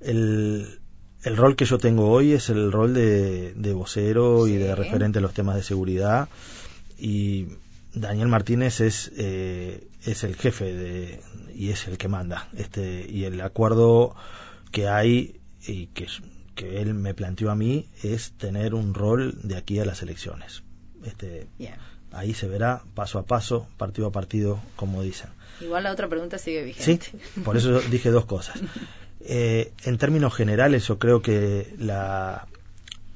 el, 0.00 0.80
el 1.22 1.36
rol 1.36 1.56
que 1.56 1.64
yo 1.64 1.78
tengo 1.78 2.10
hoy 2.10 2.32
es 2.32 2.48
el 2.48 2.72
rol 2.72 2.94
de, 2.94 3.72
vocero 3.74 4.46
y 4.46 4.54
de 4.54 4.74
referente 4.74 5.18
a 5.18 5.22
los 5.22 5.34
temas 5.34 5.56
de 5.56 5.62
seguridad 5.62 6.28
y 6.98 7.48
Daniel 7.92 8.28
Martínez 8.28 8.80
es, 8.80 9.12
eh, 9.16 9.88
es 10.04 10.24
el 10.24 10.36
jefe 10.36 10.72
de, 10.72 11.20
y 11.54 11.70
es 11.70 11.88
el 11.88 11.98
que 11.98 12.08
manda. 12.08 12.48
Este, 12.56 13.06
y 13.08 13.24
el 13.24 13.40
acuerdo 13.40 14.14
que 14.70 14.88
hay 14.88 15.40
y 15.66 15.88
que, 15.88 16.06
que 16.54 16.80
él 16.80 16.94
me 16.94 17.14
planteó 17.14 17.50
a 17.50 17.54
mí 17.54 17.88
es 18.02 18.32
tener 18.32 18.74
un 18.74 18.94
rol 18.94 19.38
de 19.42 19.56
aquí 19.56 19.78
a 19.78 19.84
las 19.84 20.02
elecciones. 20.02 20.62
Este, 21.04 21.48
Ahí 22.12 22.34
se 22.34 22.48
verá 22.48 22.82
paso 22.94 23.18
a 23.18 23.24
paso, 23.24 23.66
partido 23.76 24.08
a 24.08 24.12
partido, 24.12 24.60
como 24.76 25.02
dicen. 25.02 25.30
Igual 25.60 25.84
la 25.84 25.92
otra 25.92 26.08
pregunta 26.08 26.38
sigue 26.38 26.64
vigente. 26.64 27.06
Sí, 27.06 27.40
por 27.44 27.56
eso 27.56 27.80
dije 27.80 28.10
dos 28.10 28.26
cosas. 28.26 28.60
Eh, 29.22 29.74
en 29.84 29.98
términos 29.98 30.34
generales, 30.34 30.88
yo 30.88 30.98
creo 30.98 31.20
que 31.20 31.74
la, 31.76 32.48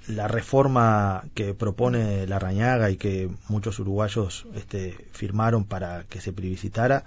la 0.06 0.28
reforma 0.28 1.24
que 1.34 1.54
propone 1.54 2.26
la 2.26 2.38
Rañaga 2.38 2.90
y 2.90 2.96
que 2.96 3.30
muchos 3.48 3.78
uruguayos 3.78 4.46
este, 4.54 5.08
firmaron 5.12 5.64
para 5.64 6.04
que 6.04 6.20
se 6.20 6.32
plebiscitara, 6.32 7.04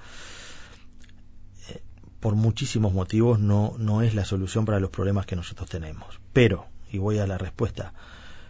eh, 1.70 1.82
por 2.20 2.36
muchísimos 2.36 2.94
motivos 2.94 3.40
no, 3.40 3.76
no 3.78 4.02
es 4.02 4.16
la 4.16 4.26
solución 4.26 4.66
para 4.66 4.80
los 4.80 4.90
problemas 4.90 5.26
que 5.26 5.36
nosotros 5.36 5.70
tenemos. 5.70 6.20
Pero, 6.34 6.66
y 6.92 6.98
voy 6.98 7.20
a 7.20 7.28
la 7.28 7.38
respuesta, 7.38 7.94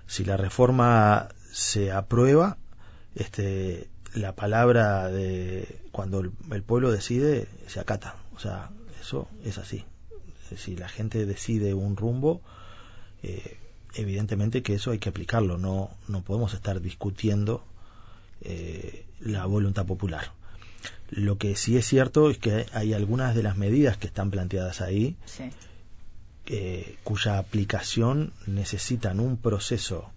si 0.05 0.23
la 0.23 0.37
reforma 0.37 1.27
se 1.51 1.91
aprueba, 1.91 2.57
este, 3.17 3.89
la 4.13 4.35
palabra 4.35 5.09
de 5.09 5.79
cuando 5.91 6.19
el, 6.19 6.63
pueblo 6.63 6.91
decide 6.91 7.47
se 7.67 7.79
acata. 7.79 8.15
O 8.35 8.39
sea, 8.39 8.69
eso 9.01 9.27
es 9.43 9.57
así. 9.57 9.83
Si 10.55 10.75
la 10.75 10.87
gente 10.87 11.25
decide 11.25 11.73
un 11.73 11.97
rumbo, 11.97 12.41
eh, 13.23 13.57
evidentemente 13.95 14.61
que 14.61 14.75
eso 14.75 14.91
hay 14.91 14.99
que 14.99 15.09
aplicarlo, 15.09 15.57
no, 15.57 15.89
no 16.07 16.21
podemos 16.21 16.53
estar 16.53 16.79
discutiendo 16.79 17.63
eh, 18.41 19.05
la 19.19 19.45
voluntad 19.45 19.85
popular. 19.85 20.31
Lo 21.09 21.37
que 21.37 21.55
sí 21.55 21.75
es 21.77 21.85
cierto 21.85 22.29
es 22.29 22.37
que 22.37 22.65
hay 22.73 22.93
algunas 22.93 23.35
de 23.35 23.43
las 23.43 23.57
medidas 23.57 23.97
que 23.97 24.07
están 24.07 24.29
planteadas 24.29 24.81
ahí 24.81 25.17
cuya 27.03 27.39
aplicación 27.39 28.31
necesitan 28.45 29.19
un 29.19 29.35
proceso, 29.35 30.11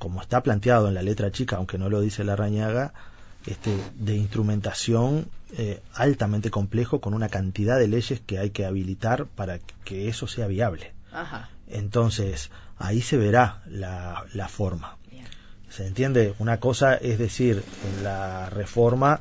como 0.00 0.20
está 0.20 0.42
planteado 0.42 0.88
en 0.88 0.94
la 0.94 1.02
letra 1.02 1.30
chica, 1.30 1.56
aunque 1.56 1.78
no 1.78 1.88
lo 1.88 2.00
dice 2.00 2.24
la 2.24 2.34
rañaga, 2.34 2.92
este, 3.46 3.76
de 3.94 4.16
instrumentación 4.16 5.28
eh, 5.56 5.80
altamente 5.94 6.50
complejo 6.50 7.00
con 7.00 7.14
una 7.14 7.28
cantidad 7.28 7.78
de 7.78 7.86
leyes 7.86 8.20
que 8.20 8.38
hay 8.38 8.50
que 8.50 8.64
habilitar 8.64 9.26
para 9.26 9.60
que 9.84 10.08
eso 10.08 10.26
sea 10.26 10.46
viable. 10.46 10.92
Entonces, 11.68 12.50
ahí 12.78 13.02
se 13.02 13.18
verá 13.18 13.62
la, 13.66 14.24
la 14.32 14.48
forma. 14.48 14.96
¿Se 15.68 15.86
entiende? 15.86 16.34
Una 16.40 16.58
cosa 16.58 16.94
es 16.94 17.18
decir, 17.18 17.62
en 17.86 18.02
la 18.02 18.50
reforma 18.50 19.20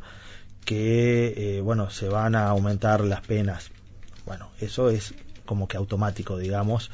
que, 0.65 1.57
eh, 1.57 1.61
bueno, 1.61 1.89
se 1.89 2.09
van 2.09 2.35
a 2.35 2.47
aumentar 2.47 3.01
las 3.01 3.21
penas. 3.21 3.69
Bueno, 4.25 4.49
eso 4.59 4.89
es 4.89 5.13
como 5.45 5.67
que 5.67 5.77
automático, 5.77 6.37
digamos, 6.37 6.89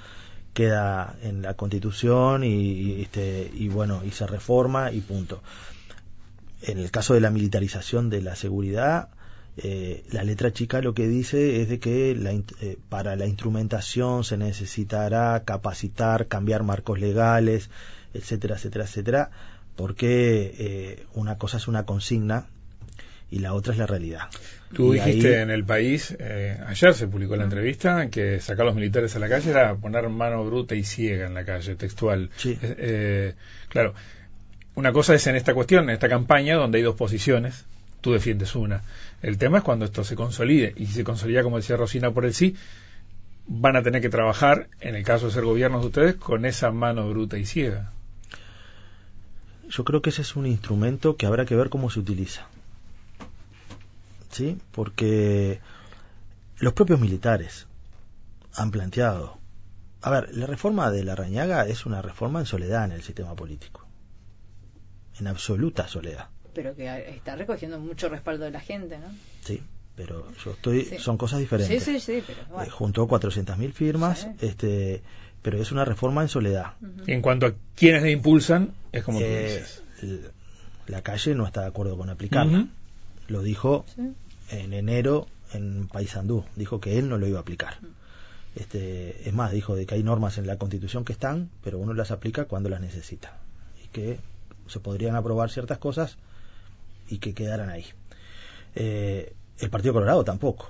queda 0.55 1.17
en 1.21 1.41
la 1.41 1.53
Constitución 1.53 2.43
y, 2.45 3.01
este, 3.01 3.51
y 3.53 3.67
bueno, 3.67 4.01
y 4.03 4.11
se 4.11 4.25
reforma 4.25 4.91
y 4.91 5.01
punto. 5.01 5.43
En 6.61 6.79
el 6.79 6.89
caso 6.89 7.13
de 7.13 7.19
la 7.19 7.29
militarización 7.29 8.09
de 8.09 8.21
la 8.21 8.35
seguridad, 8.35 9.09
eh, 9.57 10.05
la 10.11 10.23
letra 10.23 10.53
chica 10.53 10.81
lo 10.81 10.93
que 10.93 11.07
dice 11.07 11.61
es 11.61 11.67
de 11.67 11.79
que 11.79 12.11
eh, 12.11 12.77
para 12.89 13.17
la 13.17 13.27
instrumentación 13.27 14.23
se 14.23 14.37
necesitará 14.37 15.43
capacitar, 15.43 16.27
cambiar 16.27 16.63
marcos 16.63 16.99
legales, 16.99 17.69
etcétera, 18.13 18.55
etcétera, 18.55 18.85
etcétera, 18.85 19.31
porque 19.75 20.55
eh, 20.57 21.05
una 21.15 21.37
cosa 21.37 21.57
es 21.57 21.67
una 21.67 21.85
consigna 21.85 22.47
y 23.36 23.39
la 23.39 23.54
otra 23.54 23.74
es 23.74 23.80
la 23.80 23.86
realidad. 23.86 24.30
Tú 24.74 24.93
dijiste 24.93 25.41
en 25.41 25.50
el 25.50 25.65
país, 25.65 26.15
ayer 26.67 26.93
se 26.93 27.06
publicó 27.06 27.36
la 27.36 27.43
entrevista, 27.43 28.10
que 28.10 28.39
sacar 28.39 28.62
a 28.62 28.67
los 28.67 28.76
militares 28.76 29.13
a 29.17 29.19
la 29.19 29.28
calle 29.28 29.50
era 29.50 29.76
poner 29.76 30.08
mano 30.08 30.45
bruta 30.45 30.74
y 30.74 30.86
ciega 30.86 31.28
en 31.28 31.34
la 31.34 31.43
calle, 31.43 31.76
textual. 31.76 32.30
claro, 33.67 33.93
una 34.76 34.93
cosa 34.93 35.15
es 35.15 35.28
en 35.28 35.36
esta 35.36 35.54
cuestión, 35.54 35.84
en 35.84 35.89
esta 35.89 36.08
campaña, 36.08 36.56
donde 36.56 36.78
hay 36.78 36.84
dos 36.86 36.95
posiciones, 36.95 37.65
tú 38.00 38.13
defiendes 38.13 38.56
una. 38.56 38.84
El 39.21 39.38
tema 39.38 39.58
es 39.58 39.65
cuando 39.65 39.84
esto 39.84 40.06
se 40.06 40.15
consolide, 40.15 40.74
y 40.78 40.86
si 40.86 40.93
se 40.93 41.04
consolida, 41.04 41.43
como 41.43 41.58
decía 41.58 41.76
Rosina, 41.76 42.12
por 42.12 42.24
el 42.24 42.34
sí, 42.34 42.56
van 43.48 43.76
a 43.76 43.84
tener 43.84 44.02
que 44.02 44.10
trabajar, 44.10 44.69
en 44.80 44.95
el 44.95 45.04
caso 45.04 45.26
de 45.26 45.34
ser 45.34 45.43
gobiernos 45.43 45.82
de 45.82 45.88
ustedes, 45.88 46.15
con 46.15 46.45
esa 46.45 46.71
mano 46.71 47.10
bruta 47.10 47.38
y 47.38 47.45
ciega. 47.45 47.91
Yo 49.67 49.84
creo 49.84 50.02
que 50.02 50.12
ese 50.12 50.21
es 50.21 50.38
un 50.38 50.45
instrumento 50.45 51.17
que 51.17 51.26
habrá 51.26 51.43
que 51.43 51.58
ver 51.58 51.67
cómo 51.67 51.89
se 51.89 52.00
utiliza. 52.00 52.48
¿Sí? 54.36 54.58
Porque 54.71 55.60
los 56.60 56.74
propios 56.74 57.00
militares 57.00 57.67
han 58.54 58.71
planteado. 58.71 59.38
A 60.02 60.10
ver, 60.10 60.36
la 60.36 60.45
reforma 60.45 60.91
de 60.91 61.04
la 61.04 61.15
Rañaga 61.15 61.67
es 61.67 61.86
una 61.86 62.02
reforma 62.02 62.39
en 62.39 62.45
soledad 62.45 62.86
en 62.86 62.91
el 62.91 63.02
sistema 63.02 63.36
político. 63.36 63.86
En 65.19 65.28
absoluta 65.28 65.88
soledad 65.88 66.30
pero 66.56 66.74
que 66.74 67.10
está 67.10 67.36
recogiendo 67.36 67.78
mucho 67.80 68.10
respaldo 68.10 68.45
de 68.45 68.52
la 68.52 68.62
gente, 68.62 68.98
¿no? 68.98 69.08
Sí, 69.41 69.62
pero 69.95 70.26
yo 70.43 70.52
estoy, 70.52 70.86
son 71.00 71.17
cosas 71.17 71.39
diferentes. 71.39 71.84
Sí, 71.84 72.00
sí, 72.00 72.00
sí, 72.00 72.24
pero 72.26 72.39
bueno. 72.50 72.63
eh, 72.65 72.69
juntó 72.69 73.08
400.000 73.08 73.71
firmas, 73.74 74.28
este, 74.41 75.04
pero 75.43 75.62
es 75.62 75.71
una 75.71 75.86
reforma 75.86 76.24
en 76.24 76.30
soledad. 76.30 76.74
En 77.06 77.21
cuanto 77.21 77.45
a 77.45 77.54
quienes 77.76 78.02
la 78.02 78.10
impulsan, 78.10 78.71
es 78.91 79.04
como 79.04 79.19
tú 79.19 79.26
eh, 79.26 79.63
dices. 80.02 80.32
La 80.88 81.02
calle 81.02 81.36
no 81.36 81.45
está 81.45 81.62
de 81.62 81.67
acuerdo 81.67 81.98
con 81.98 82.10
aplicarla. 82.10 82.67
Lo 83.28 83.41
dijo 83.41 83.86
en 84.49 84.73
enero 84.73 85.27
en 85.53 85.88
Paysandú, 85.88 86.45
dijo 86.55 86.79
que 86.79 86.97
él 86.97 87.10
no 87.10 87.17
lo 87.17 87.27
iba 87.27 87.39
a 87.39 87.41
aplicar. 87.41 87.79
Este, 88.55 89.27
es 89.27 89.34
más, 89.34 89.51
dijo 89.51 89.75
de 89.75 89.86
que 89.86 89.95
hay 89.95 90.03
normas 90.03 90.38
en 90.38 90.47
la 90.47 90.58
Constitución 90.58 91.03
que 91.03 91.13
están, 91.13 91.49
pero 91.63 91.77
uno 91.77 91.93
las 91.93 92.12
aplica 92.12 92.45
cuando 92.45 92.69
las 92.69 92.81
necesita. 92.81 93.38
Y 93.84 93.88
que 93.89 94.19
se 94.67 94.79
podrían 94.79 95.15
aprobar 95.15 95.49
ciertas 95.49 95.77
cosas 95.77 96.17
y 97.10 97.19
que 97.19 97.34
quedaran 97.34 97.69
ahí. 97.69 97.86
Eh, 98.75 99.34
el 99.60 99.69
Partido 99.69 99.93
Colorado 99.93 100.23
tampoco 100.23 100.69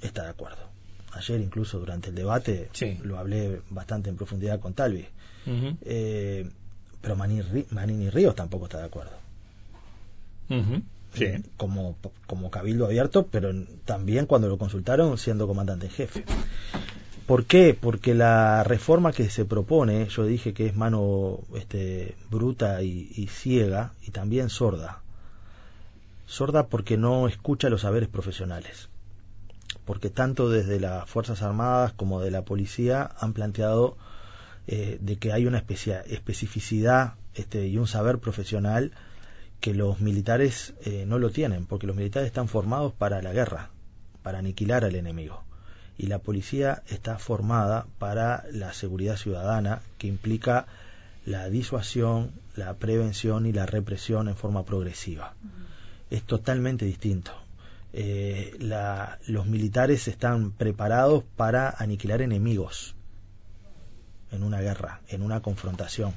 está 0.00 0.24
de 0.24 0.30
acuerdo. 0.30 0.66
Ayer 1.12 1.40
incluso 1.40 1.78
durante 1.78 2.10
el 2.10 2.14
debate 2.14 2.68
lo 3.02 3.18
hablé 3.18 3.62
bastante 3.70 4.10
en 4.10 4.16
profundidad 4.16 4.60
con 4.60 4.74
Talvi. 4.74 5.06
Eh, 5.82 6.50
pero 7.00 7.16
Manini, 7.16 8.10
Ríos 8.10 8.34
tampoco 8.34 8.66
está 8.66 8.78
de 8.78 8.84
acuerdo. 8.84 9.16
Sí. 11.16 11.42
como, 11.56 11.96
como 12.26 12.50
cabildo 12.50 12.86
abierto, 12.86 13.26
pero 13.26 13.50
también 13.84 14.26
cuando 14.26 14.48
lo 14.48 14.58
consultaron 14.58 15.18
siendo 15.18 15.46
comandante 15.46 15.86
en 15.86 15.92
jefe. 15.92 16.24
¿Por 17.26 17.44
qué? 17.44 17.76
Porque 17.78 18.14
la 18.14 18.62
reforma 18.62 19.10
que 19.10 19.28
se 19.28 19.44
propone, 19.44 20.06
yo 20.08 20.24
dije 20.24 20.54
que 20.54 20.66
es 20.66 20.76
mano 20.76 21.40
este, 21.56 22.14
bruta 22.30 22.82
y, 22.82 23.26
ciega 23.26 23.92
y 24.06 24.12
también 24.12 24.48
sorda. 24.48 25.02
Sorda 26.26 26.68
porque 26.68 26.96
no 26.96 27.26
escucha 27.26 27.68
los 27.68 27.80
saberes 27.80 28.08
profesionales. 28.08 28.88
Porque 29.84 30.08
tanto 30.08 30.48
desde 30.50 30.78
las 30.78 31.10
Fuerzas 31.10 31.42
Armadas 31.42 31.92
como 31.92 32.20
de 32.20 32.30
la 32.30 32.42
policía 32.42 33.10
han 33.18 33.32
planteado 33.32 33.96
eh, 34.68 34.98
de 35.00 35.16
que 35.16 35.32
hay 35.32 35.46
una 35.46 35.58
especificidad 35.58 37.14
este, 37.34 37.66
y 37.66 37.76
un 37.76 37.88
saber 37.88 38.18
profesional 38.18 38.92
que 39.60 39.74
los 39.74 40.00
militares 40.00 40.74
eh, 40.84 41.04
no 41.06 41.18
lo 41.18 41.30
tienen, 41.30 41.66
porque 41.66 41.86
los 41.86 41.96
militares 41.96 42.26
están 42.26 42.48
formados 42.48 42.92
para 42.92 43.22
la 43.22 43.32
guerra, 43.32 43.70
para 44.22 44.38
aniquilar 44.38 44.84
al 44.84 44.94
enemigo 44.94 45.46
y 45.98 46.06
la 46.06 46.18
policía 46.18 46.82
está 46.88 47.18
formada 47.18 47.86
para 47.98 48.44
la 48.52 48.72
seguridad 48.72 49.16
ciudadana, 49.16 49.80
que 49.98 50.06
implica 50.06 50.66
la 51.24 51.48
disuasión, 51.48 52.32
la 52.54 52.74
prevención 52.74 53.46
y 53.46 53.52
la 53.52 53.66
represión 53.66 54.28
en 54.28 54.36
forma 54.36 54.64
progresiva. 54.64 55.34
Es 56.10 56.22
totalmente 56.22 56.84
distinto. 56.84 57.32
Eh, 57.92 58.56
los 59.26 59.46
militares 59.46 60.06
están 60.06 60.52
preparados 60.52 61.24
para 61.36 61.70
aniquilar 61.70 62.20
enemigos 62.20 62.94
en 64.30 64.42
una 64.42 64.60
guerra, 64.60 65.00
en 65.08 65.22
una 65.22 65.40
confrontación. 65.40 66.12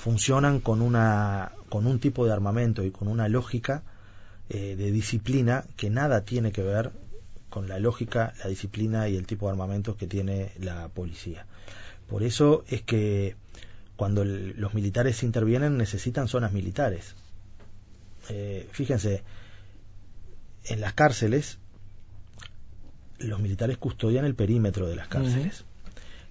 Funcionan 0.00 0.60
con, 0.60 0.80
una, 0.80 1.52
con 1.68 1.86
un 1.86 2.00
tipo 2.00 2.24
de 2.24 2.32
armamento 2.32 2.82
y 2.84 2.90
con 2.90 3.06
una 3.06 3.28
lógica 3.28 3.82
eh, 4.48 4.74
de 4.74 4.90
disciplina 4.90 5.66
que 5.76 5.90
nada 5.90 6.24
tiene 6.24 6.52
que 6.52 6.62
ver 6.62 6.90
con 7.50 7.68
la 7.68 7.78
lógica, 7.78 8.32
la 8.42 8.48
disciplina 8.48 9.10
y 9.10 9.16
el 9.16 9.26
tipo 9.26 9.44
de 9.44 9.52
armamentos 9.52 9.96
que 9.96 10.06
tiene 10.06 10.52
la 10.58 10.88
policía. 10.88 11.44
Por 12.08 12.22
eso 12.22 12.64
es 12.68 12.80
que 12.80 13.36
cuando 13.96 14.24
los 14.24 14.72
militares 14.72 15.22
intervienen 15.22 15.76
necesitan 15.76 16.28
zonas 16.28 16.52
militares. 16.52 17.14
Eh, 18.30 18.66
fíjense, 18.72 19.22
en 20.64 20.80
las 20.80 20.94
cárceles 20.94 21.58
los 23.18 23.38
militares 23.38 23.76
custodian 23.76 24.24
el 24.24 24.34
perímetro 24.34 24.88
de 24.88 24.96
las 24.96 25.08
cárceles, 25.08 25.66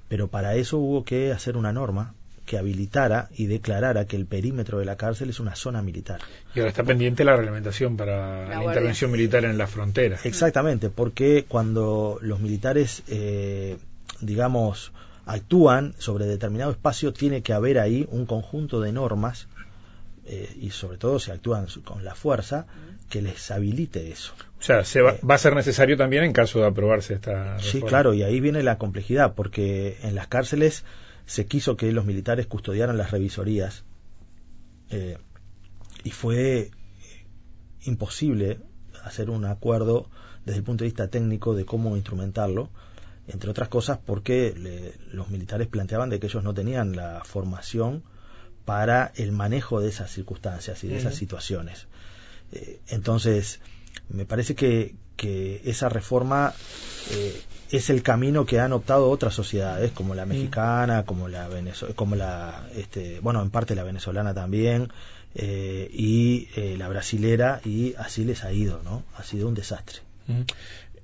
pero 0.07 0.27
para 0.27 0.55
eso 0.55 0.79
hubo 0.79 1.03
que 1.03 1.31
hacer 1.31 1.55
una 1.55 1.71
norma 1.71 2.15
que 2.49 2.57
habilitara 2.57 3.29
y 3.37 3.45
declarara 3.45 4.05
que 4.05 4.15
el 4.15 4.25
perímetro 4.25 4.79
de 4.79 4.85
la 4.85 4.95
cárcel 4.95 5.29
es 5.29 5.39
una 5.39 5.55
zona 5.55 5.83
militar. 5.83 6.19
Y 6.55 6.59
ahora 6.59 6.69
está 6.69 6.83
pendiente 6.83 7.23
la 7.23 7.35
reglamentación 7.35 7.95
para 7.95 8.49
la, 8.49 8.63
intervención 8.63 9.11
militar 9.11 9.45
en 9.45 9.55
la 9.55 9.67
frontera. 9.67 10.17
Exactamente, 10.23 10.89
porque 10.89 11.45
cuando 11.47 12.17
los 12.23 12.39
militares, 12.39 13.03
eh, 13.07 13.77
digamos, 14.21 14.91
actúan 15.27 15.93
sobre 15.99 16.25
determinado 16.25 16.71
espacio, 16.71 17.13
tiene 17.13 17.43
que 17.43 17.53
haber 17.53 17.77
ahí 17.77 18.07
un 18.09 18.25
conjunto 18.25 18.81
de 18.81 18.93
normas 18.93 19.47
eh, 20.25 20.51
y 20.59 20.71
sobre 20.71 20.97
todo 20.97 21.19
si 21.19 21.29
actúan 21.29 21.67
con 21.83 22.03
la 22.03 22.15
fuerza 22.15 22.65
que 23.11 23.21
les 23.21 23.51
habilite 23.51 24.09
eso. 24.11 24.33
O 24.59 24.63
sea, 24.63 24.83
se 24.85 25.01
va, 25.01 25.11
eh, 25.11 25.19
va, 25.23 25.35
a 25.35 25.37
ser 25.37 25.53
necesario 25.53 25.97
también 25.97 26.23
en 26.23 26.33
caso 26.33 26.61
de 26.61 26.65
aprobarse 26.65 27.13
esta. 27.13 27.57
Reforma. 27.57 27.59
Sí, 27.59 27.81
claro, 27.83 28.15
y 28.15 28.23
ahí 28.23 28.39
viene 28.39 28.63
la 28.63 28.79
complejidad, 28.79 29.35
porque 29.35 29.97
en 30.01 30.15
las 30.15 30.25
cárceles 30.25 30.83
se 31.29 31.45
quiso 31.45 31.77
que 31.77 31.91
los 31.91 32.05
militares 32.05 32.47
custodiaran 32.47 32.97
las 32.97 33.11
revisorías 33.11 33.83
eh, 34.89 35.19
y 36.03 36.09
fue 36.09 36.71
imposible 37.83 38.59
hacer 39.03 39.29
un 39.29 39.45
acuerdo 39.45 40.09
desde 40.43 40.57
el 40.57 40.63
punto 40.63 40.83
de 40.83 40.87
vista 40.87 41.07
técnico 41.09 41.53
de 41.53 41.65
cómo 41.65 41.95
instrumentarlo, 41.95 42.71
entre 43.27 43.51
otras 43.51 43.69
cosas 43.69 43.99
porque 44.03 44.95
los 45.11 45.29
militares 45.29 45.67
planteaban 45.67 46.09
de 46.09 46.19
que 46.19 46.25
ellos 46.25 46.43
no 46.43 46.55
tenían 46.55 46.95
la 46.95 47.23
formación 47.23 48.01
para 48.65 49.11
el 49.15 49.31
manejo 49.31 49.81
de 49.81 49.89
esas 49.89 50.09
circunstancias 50.09 50.83
y 50.83 50.87
de 50.87 50.97
esas 50.97 51.13
situaciones. 51.13 51.85
Eh, 52.53 52.81
entonces, 52.87 53.59
me 54.09 54.25
parece 54.25 54.55
que, 54.55 54.95
que 55.19 55.61
esa 55.65 55.89
reforma 55.89 56.53
eh, 57.11 57.41
es 57.71 57.89
el 57.89 58.01
camino 58.01 58.45
que 58.45 58.61
han 58.61 58.71
optado 58.71 59.09
otras 59.09 59.33
sociedades 59.33 59.91
como 59.91 60.15
la 60.15 60.25
mexicana 60.25 61.03
como 61.03 61.27
la 61.27 61.49
como 61.95 62.15
la 62.15 62.67
este, 62.75 63.19
bueno 63.19 63.41
en 63.41 63.49
parte 63.49 63.75
la 63.75 63.83
venezolana 63.83 64.33
también 64.33 64.91
eh, 65.35 65.89
y 65.91 66.47
eh, 66.55 66.75
la 66.77 66.87
brasilera 66.87 67.59
y 67.65 67.95
así 67.97 68.23
les 68.23 68.45
ha 68.45 68.53
ido 68.53 68.81
no 68.83 69.03
ha 69.17 69.23
sido 69.23 69.49
un 69.49 69.55
desastre. 69.55 69.99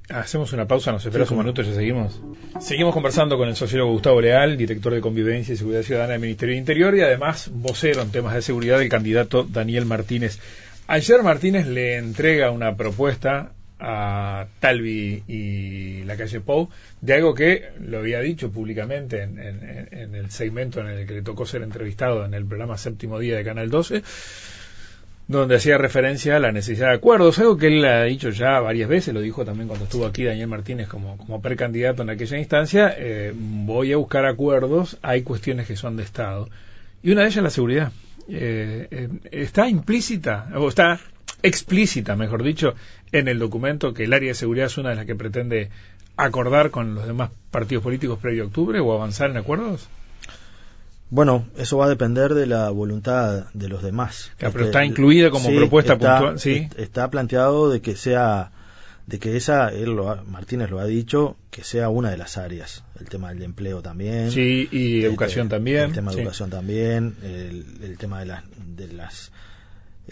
Hacemos 0.08 0.54
una 0.54 0.68
pausa, 0.68 0.92
nos 0.92 1.04
esperas 1.04 1.32
un 1.32 1.40
minuto 1.40 1.64
y 1.64 1.66
ya 1.66 1.74
seguimos. 1.74 2.22
Seguimos 2.62 2.94
conversando 2.94 3.38
con 3.38 3.50
el 3.50 3.56
sociólogo 3.56 3.92
Gustavo 3.92 4.22
Leal, 4.22 4.56
director 4.56 4.94
de 4.94 5.02
Convivencia 5.02 5.54
y 5.54 5.58
Seguridad 5.58 5.82
Ciudadana 5.82 6.12
del 6.12 6.22
Ministerio 6.22 6.54
de 6.54 6.60
Interior 6.60 6.96
y 6.96 7.02
además 7.02 7.50
vocero 7.52 8.04
en 8.04 8.12
temas 8.12 8.36
de 8.36 8.44
seguridad 8.44 8.78
del 8.78 8.90
candidato 8.90 9.44
Daniel 9.44 9.86
Martínez. 9.86 10.40
Ayer 10.86 11.24
Martínez 11.24 11.66
le 11.66 11.98
entrega 11.98 12.52
una 12.52 12.76
propuesta 12.76 13.55
a 13.80 14.48
Talvi 14.60 15.24
y 15.28 16.04
la 16.06 16.16
calle 16.16 16.40
Pou 16.40 16.70
de 17.02 17.14
algo 17.14 17.34
que 17.34 17.70
lo 17.80 18.00
había 18.00 18.22
dicho 18.22 18.52
públicamente 18.52 19.24
en, 19.24 20.16
el 20.16 20.32
segmento 20.32 20.80
en 20.80 20.88
el 20.88 21.06
que 21.06 21.16
le 21.16 21.22
tocó 21.22 21.46
ser 21.46 21.62
entrevistado 21.62 22.26
en 22.26 22.34
el 22.34 22.46
programa 22.46 22.78
Séptimo 22.78 23.20
Día 23.20 23.36
de 23.36 23.44
Canal 23.44 23.70
12 23.70 24.04
donde 25.28 25.56
hacía 25.56 25.78
referencia 25.78 26.36
a 26.36 26.40
la 26.40 26.52
necesidad 26.52 26.90
de 26.90 26.96
acuerdos, 26.96 27.40
algo 27.40 27.58
que 27.58 27.68
él 27.68 27.84
ha 27.86 28.04
dicho 28.04 28.30
ya 28.30 28.60
varias 28.60 28.88
veces, 28.88 29.14
lo 29.14 29.22
dijo 29.22 29.44
también 29.44 29.68
cuando 29.68 29.86
estuvo 29.86 30.06
aquí 30.06 30.24
Daniel 30.24 30.48
Martínez 30.48 30.88
como, 30.88 31.18
como 31.18 31.42
precandidato 31.42 32.04
en 32.04 32.12
aquella 32.12 32.38
instancia, 32.38 32.94
eh, 32.96 33.34
voy 33.36 33.92
a 33.92 33.98
buscar 33.98 34.26
acuerdos, 34.26 35.00
hay 35.02 35.24
cuestiones 35.24 35.68
que 35.68 35.76
son 35.76 35.98
de 35.98 36.04
Estado, 36.04 36.48
y 37.02 37.12
una 37.12 37.22
de 37.22 37.28
ellas 37.28 37.38
es 37.38 37.44
la 37.44 37.50
seguridad. 37.50 37.92
Eh, 38.28 38.88
eh, 38.90 39.10
está 39.32 39.68
implícita, 39.68 40.50
o 40.56 40.70
está 40.70 41.00
explícita, 41.46 42.16
mejor 42.16 42.44
dicho, 42.44 42.76
en 43.12 43.28
el 43.28 43.40
documento 43.40 43.94
que 43.94 44.06
el 44.06 44.14
área 44.14 44.30
de 44.30 44.36
seguridad 44.36 44.68
es 44.68 44.78
una 44.78 44.90
de 44.90 44.96
las 44.96 45.06
que 45.06 45.16
pretende 45.16 45.70
acordar 46.18 46.72
con 46.72 46.96
los 46.96 47.06
demás 47.08 47.32
partidos 47.52 47.84
políticos 47.84 48.20
previo 48.20 48.44
a 48.44 48.48
octubre 48.48 48.80
o 48.80 48.94
avanzar 48.94 49.30
en 49.30 49.38
acuerdos? 49.38 49.88
Bueno, 51.10 51.46
eso 51.58 51.78
va 51.78 51.86
a 51.86 51.90
depender 51.90 52.34
de 52.34 52.48
la 52.48 52.70
voluntad 52.72 53.46
de 53.54 53.70
los 53.70 53.84
demás. 53.84 54.32
pero 54.38 54.50
este, 54.50 54.64
está 54.66 54.86
incluida 54.86 55.30
como 55.30 55.50
propuesta 55.50 55.98
puntual, 55.98 56.40
sí. 56.40 56.68
Está 56.78 57.10
planteado 57.12 57.70
de 57.70 57.80
que 57.80 57.96
sea, 57.96 58.52
de 59.06 59.20
que 59.20 59.38
esa, 59.38 59.70
él 59.70 59.96
lo 59.96 60.24
Martínez 60.26 60.72
lo 60.72 60.80
ha 60.80 60.86
dicho, 60.86 61.38
que 61.52 61.64
sea 61.64 61.90
una 61.90 62.10
de 62.10 62.18
las 62.18 62.38
áreas. 62.38 62.84
El 63.00 63.08
tema 63.08 63.30
del 63.30 63.44
empleo 63.44 63.82
también. 63.82 64.32
Sí, 64.32 64.68
y 64.72 65.04
educación 65.04 65.48
también. 65.48 65.86
El 65.86 65.94
tema 65.94 66.12
de 66.12 66.22
educación 66.22 66.50
también. 66.50 67.16
El, 67.22 67.66
el 67.84 67.98
tema 68.00 68.20
de 68.20 68.26
las, 68.26 68.44
de 68.76 68.92
las 68.92 69.32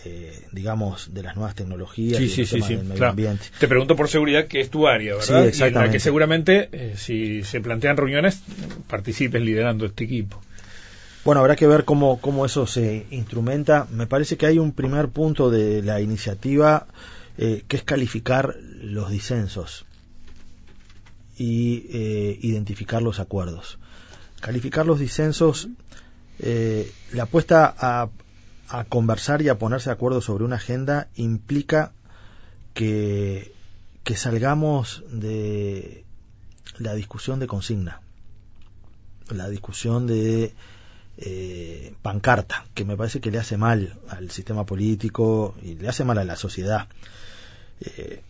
eh, 0.05 0.47
digamos, 0.51 1.13
de 1.13 1.21
las 1.21 1.35
nuevas 1.35 1.53
tecnologías 1.53 2.19
y 2.19 2.59
del 2.59 2.83
medio 2.83 3.09
ambiente. 3.09 3.45
Te 3.59 3.67
pregunto 3.67 3.95
por 3.95 4.09
seguridad, 4.09 4.47
que 4.47 4.59
es 4.59 4.71
tu 4.71 4.87
área, 4.87 5.15
¿verdad? 5.15 5.51
Sí, 5.53 5.63
en 5.63 5.73
la 5.75 5.91
que 5.91 5.99
seguramente, 5.99 6.67
eh, 6.71 6.95
si 6.97 7.43
se 7.43 7.61
plantean 7.61 7.95
reuniones, 7.95 8.41
participes 8.87 9.39
liderando 9.39 9.85
este 9.85 10.05
equipo. 10.05 10.41
Bueno, 11.23 11.41
habrá 11.41 11.55
que 11.55 11.67
ver 11.67 11.85
cómo, 11.85 12.19
cómo 12.19 12.43
eso 12.43 12.65
se 12.65 13.05
instrumenta. 13.11 13.87
Me 13.91 14.07
parece 14.07 14.35
que 14.35 14.47
hay 14.47 14.57
un 14.57 14.71
primer 14.71 15.09
punto 15.09 15.51
de 15.51 15.83
la 15.83 16.01
iniciativa 16.01 16.87
eh, 17.37 17.63
que 17.67 17.77
es 17.77 17.83
calificar 17.83 18.55
los 18.81 19.11
disensos 19.11 19.85
y 21.37 21.85
identificar 22.41 23.01
los 23.01 23.19
acuerdos. 23.19 23.77
Calificar 24.41 24.87
los 24.87 24.99
disensos, 24.99 25.67
la 26.39 27.23
apuesta 27.23 27.73
a, 27.77 28.09
a 28.73 28.85
conversar 28.85 29.43
y 29.43 29.49
a 29.49 29.59
ponerse 29.59 29.91
de 29.91 29.93
acuerdo 29.93 30.19
sobre 30.19 30.45
una 30.45 30.55
agenda 30.55 31.07
implica 31.13 31.91
que, 32.73 33.53
que 34.03 34.15
salgamos 34.15 35.03
de 35.11 36.03
la 36.79 36.95
discusión 36.95 37.39
de 37.39 37.45
consigna, 37.45 38.01
la 39.29 39.47
discusión 39.47 40.07
de 40.07 40.55
eh, 41.17 41.93
pancarta, 42.01 42.65
que 42.73 42.83
me 42.83 42.97
parece 42.97 43.21
que 43.21 43.29
le 43.29 43.37
hace 43.37 43.57
mal 43.57 43.99
al 44.09 44.31
sistema 44.31 44.65
político 44.65 45.53
y 45.61 45.75
le 45.75 45.87
hace 45.87 46.03
mal 46.03 46.17
a 46.17 46.23
la 46.23 46.35
sociedad. 46.35 46.87
Eh, 47.79 48.23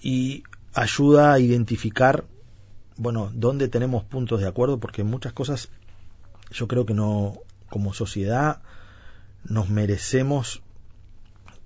y 0.00 0.44
ayuda 0.72 1.32
a 1.32 1.40
identificar 1.40 2.24
bueno, 2.96 3.32
dónde 3.34 3.66
tenemos 3.66 4.04
puntos 4.04 4.40
de 4.40 4.46
acuerdo, 4.46 4.78
porque 4.78 5.02
muchas 5.02 5.32
cosas 5.32 5.68
yo 6.52 6.68
creo 6.68 6.86
que 6.86 6.94
no, 6.94 7.38
como 7.70 7.92
sociedad, 7.92 8.60
nos 9.44 9.68
merecemos 9.68 10.62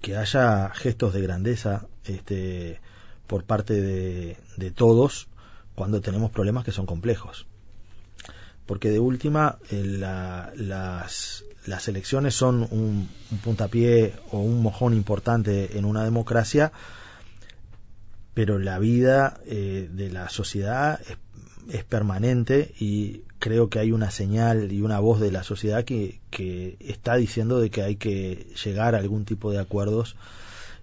que 0.01 0.17
haya 0.17 0.71
gestos 0.71 1.13
de 1.13 1.23
grandeza 1.23 1.87
este, 2.05 2.81
por 3.27 3.45
parte 3.45 3.75
de, 3.81 4.71
todos 4.75 5.29
cuando 5.75 6.01
tenemos 6.01 6.31
problemas 6.31 6.65
que 6.65 6.73
son 6.73 6.87
complejos. 6.87 7.47
Porque 8.67 8.91
de 8.91 8.99
última, 8.99 9.59
eh, 9.71 9.83
la, 9.85 10.53
las, 10.57 11.45
las 11.67 11.89
elecciones 11.89 12.35
son 12.35 12.69
un, 12.71 13.09
un 13.31 13.39
puntapié 13.39 14.15
o 14.31 14.41
un 14.41 14.63
mojón 14.63 14.95
importante 14.95 15.79
en 15.79 15.85
una 15.85 16.05
democracia, 16.05 16.73
pero 18.35 18.59
la 18.59 18.79
vida 18.79 19.41
eh, 19.47 19.89
de 19.91 20.11
la 20.11 20.29
sociedad 20.29 21.01
es, 21.09 21.17
es, 21.75 21.85
permanente 21.85 22.73
y 22.79 23.23
creo 23.39 23.69
que 23.69 23.79
hay 23.79 23.93
una 23.93 24.11
señal 24.11 24.73
y 24.73 24.83
una 24.83 24.99
voz 25.01 25.21
de 25.21 25.33
la 25.33 25.43
sociedad 25.43 25.85
que, 25.85 26.21
que 26.31 26.77
está 26.81 27.17
diciendo 27.17 27.61
de 27.61 27.71
que 27.71 27.83
hay 27.83 27.97
que 27.97 28.47
llegar 28.65 28.95
a 28.95 28.99
algún 28.99 29.25
tipo 29.25 29.51
de 29.51 29.59
acuerdos 29.59 30.17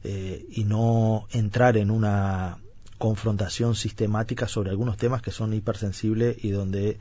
eh, 0.03 0.45
y 0.49 0.63
no 0.63 1.27
entrar 1.31 1.77
en 1.77 1.91
una 1.91 2.57
confrontación 2.97 3.75
sistemática 3.75 4.47
sobre 4.47 4.69
algunos 4.69 4.97
temas 4.97 5.21
que 5.21 5.31
son 5.31 5.53
hipersensibles 5.53 6.43
y 6.43 6.51
donde 6.51 6.97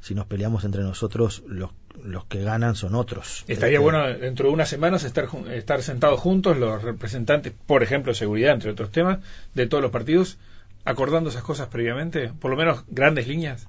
si 0.00 0.14
nos 0.14 0.26
peleamos 0.26 0.64
entre 0.64 0.82
nosotros 0.82 1.42
los 1.46 1.70
los 2.04 2.26
que 2.26 2.42
ganan 2.42 2.76
son 2.76 2.94
otros. 2.94 3.44
Estaría 3.48 3.78
este, 3.78 3.82
bueno 3.82 4.06
dentro 4.06 4.48
de 4.48 4.54
unas 4.54 4.68
semanas 4.68 5.04
estar, 5.04 5.28
estar 5.52 5.82
sentados 5.82 6.20
juntos 6.20 6.56
los 6.56 6.82
representantes, 6.82 7.52
por 7.66 7.82
ejemplo, 7.82 8.12
de 8.12 8.18
seguridad, 8.18 8.54
entre 8.54 8.70
otros 8.70 8.90
temas, 8.90 9.18
de 9.54 9.66
todos 9.66 9.82
los 9.82 9.90
partidos, 9.90 10.38
acordando 10.84 11.30
esas 11.30 11.42
cosas 11.42 11.68
previamente, 11.68 12.32
por 12.38 12.50
lo 12.50 12.56
menos 12.56 12.84
grandes 12.88 13.26
líneas. 13.26 13.66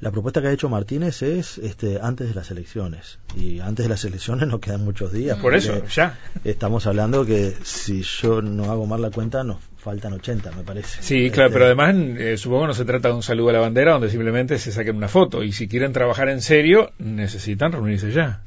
La 0.00 0.10
propuesta 0.10 0.40
que 0.40 0.48
ha 0.48 0.52
hecho 0.52 0.68
Martínez 0.68 1.22
es 1.22 1.58
este, 1.58 1.98
antes 2.00 2.28
de 2.28 2.34
las 2.34 2.50
elecciones. 2.50 3.18
Y 3.36 3.60
antes 3.60 3.84
de 3.84 3.88
las 3.88 4.04
elecciones 4.04 4.48
no 4.48 4.60
quedan 4.60 4.84
muchos 4.84 5.12
días. 5.12 5.38
Por 5.38 5.54
eso, 5.54 5.84
ya. 5.86 6.18
Estamos 6.44 6.86
hablando 6.86 7.26
que 7.26 7.54
si 7.62 8.02
yo 8.02 8.42
no 8.42 8.70
hago 8.70 8.86
mal 8.86 9.02
la 9.02 9.10
cuenta, 9.10 9.42
nos 9.44 9.58
faltan 9.76 10.12
80, 10.12 10.52
me 10.52 10.62
parece. 10.62 11.02
Sí, 11.02 11.30
claro, 11.30 11.48
este... 11.48 11.54
pero 11.54 11.64
además 11.66 11.94
eh, 12.18 12.36
supongo 12.36 12.62
que 12.62 12.68
no 12.68 12.74
se 12.74 12.84
trata 12.84 13.08
de 13.08 13.14
un 13.14 13.22
saludo 13.22 13.50
a 13.50 13.52
la 13.54 13.60
bandera 13.60 13.92
donde 13.92 14.10
simplemente 14.10 14.58
se 14.58 14.72
saquen 14.72 14.96
una 14.96 15.08
foto. 15.08 15.42
Y 15.42 15.52
si 15.52 15.68
quieren 15.68 15.92
trabajar 15.92 16.28
en 16.28 16.42
serio, 16.42 16.92
necesitan 16.98 17.72
reunirse 17.72 18.12
ya. 18.12 18.42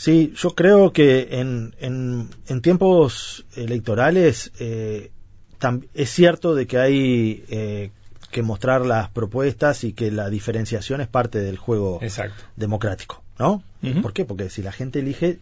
Sí, 0.00 0.32
yo 0.34 0.54
creo 0.54 0.94
que 0.94 1.28
en, 1.32 1.74
en, 1.78 2.30
en 2.48 2.62
tiempos 2.62 3.44
electorales 3.54 4.50
eh, 4.58 5.10
es 5.92 6.10
cierto 6.10 6.54
de 6.54 6.66
que 6.66 6.78
hay 6.78 7.44
eh, 7.50 7.90
que 8.30 8.42
mostrar 8.42 8.86
las 8.86 9.08
propuestas 9.10 9.84
y 9.84 9.92
que 9.92 10.10
la 10.10 10.30
diferenciación 10.30 11.00
es 11.00 11.08
parte 11.08 11.40
del 11.40 11.56
juego 11.58 11.98
Exacto. 12.02 12.42
democrático, 12.56 13.22
¿no? 13.38 13.62
Uh 13.82 13.86
-huh. 13.88 14.02
¿Por 14.02 14.12
qué? 14.12 14.24
Porque 14.24 14.50
si 14.50 14.62
la 14.62 14.72
gente 14.72 15.00
elige, 15.00 15.38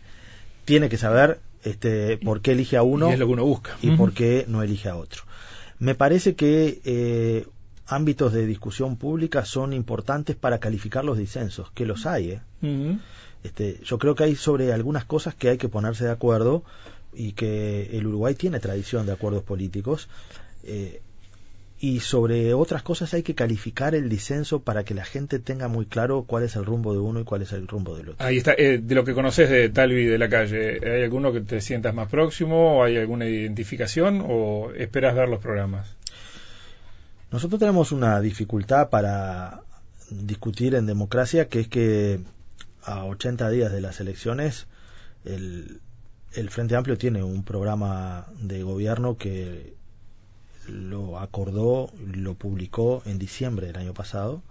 tiene 0.64 0.88
que 0.88 0.96
saber 0.96 1.40
este, 1.64 2.16
por 2.18 2.40
qué 2.40 2.52
elige 2.52 2.76
a 2.76 2.82
uno 2.82 3.10
y, 3.10 3.12
es 3.12 3.18
lo 3.18 3.26
que 3.26 3.32
uno 3.32 3.44
busca. 3.44 3.76
y 3.82 3.88
uh 3.90 3.92
-huh. 3.92 3.96
por 3.96 4.12
qué 4.12 4.44
no 4.48 4.62
elige 4.62 4.88
a 4.88 4.96
otro. 4.96 5.22
Me 5.78 5.94
parece 5.94 6.34
que 6.34 6.80
eh, 6.84 7.46
ámbitos 7.86 8.32
de 8.32 8.46
discusión 8.46 8.96
pública 8.96 9.44
son 9.44 9.72
importantes 9.72 10.36
para 10.36 10.58
calificar 10.58 11.04
los 11.04 11.18
disensos, 11.18 11.70
que 11.72 11.86
los 11.86 12.06
hay. 12.06 12.30
¿eh? 12.32 12.40
Uh 12.62 12.66
-huh. 12.66 13.00
este, 13.44 13.80
yo 13.84 13.98
creo 13.98 14.14
que 14.14 14.24
hay 14.24 14.36
sobre 14.36 14.72
algunas 14.72 15.04
cosas 15.04 15.34
que 15.34 15.48
hay 15.50 15.58
que 15.58 15.68
ponerse 15.68 16.04
de 16.04 16.10
acuerdo 16.10 16.62
y 17.12 17.32
que 17.32 17.96
el 17.96 18.06
Uruguay 18.06 18.34
tiene 18.34 18.60
tradición 18.60 19.06
de 19.06 19.12
acuerdos 19.12 19.42
políticos. 19.42 20.08
Eh, 20.64 21.00
y 21.80 22.00
sobre 22.00 22.54
otras 22.54 22.82
cosas 22.82 23.14
hay 23.14 23.22
que 23.22 23.34
calificar 23.34 23.94
el 23.94 24.08
disenso 24.08 24.60
para 24.60 24.84
que 24.84 24.94
la 24.94 25.04
gente 25.04 25.38
tenga 25.38 25.68
muy 25.68 25.86
claro 25.86 26.24
cuál 26.24 26.42
es 26.42 26.56
el 26.56 26.64
rumbo 26.64 26.92
de 26.92 26.98
uno 26.98 27.20
y 27.20 27.24
cuál 27.24 27.42
es 27.42 27.52
el 27.52 27.68
rumbo 27.68 27.96
del 27.96 28.10
otro. 28.10 28.26
Ahí 28.26 28.38
está, 28.38 28.54
eh, 28.54 28.78
de 28.78 28.94
lo 28.94 29.04
que 29.04 29.14
conoces 29.14 29.48
de 29.48 29.68
Talvi 29.68 30.04
de 30.04 30.18
la 30.18 30.28
calle, 30.28 30.80
¿hay 30.84 31.02
alguno 31.04 31.32
que 31.32 31.40
te 31.40 31.60
sientas 31.60 31.94
más 31.94 32.08
próximo? 32.08 32.82
¿Hay 32.82 32.96
alguna 32.96 33.26
identificación 33.26 34.24
o 34.26 34.72
esperas 34.76 35.14
ver 35.14 35.28
los 35.28 35.40
programas? 35.40 35.94
Nosotros 37.30 37.60
tenemos 37.60 37.92
una 37.92 38.20
dificultad 38.20 38.88
para 38.90 39.60
discutir 40.10 40.74
en 40.74 40.86
democracia 40.86 41.48
que 41.48 41.60
es 41.60 41.68
que 41.68 42.20
a 42.82 43.04
80 43.04 43.50
días 43.50 43.70
de 43.70 43.82
las 43.82 44.00
elecciones 44.00 44.66
el, 45.24 45.80
el 46.32 46.50
Frente 46.50 46.74
Amplio 46.74 46.98
tiene 46.98 47.22
un 47.22 47.44
programa 47.44 48.26
de 48.40 48.62
gobierno 48.62 49.16
que 49.16 49.77
lo 50.68 51.18
acordó, 51.18 51.90
lo 52.06 52.34
publicó 52.34 53.02
en 53.06 53.18
diciembre 53.18 53.66
del 53.68 53.76
año 53.76 53.94
pasado 53.94 54.42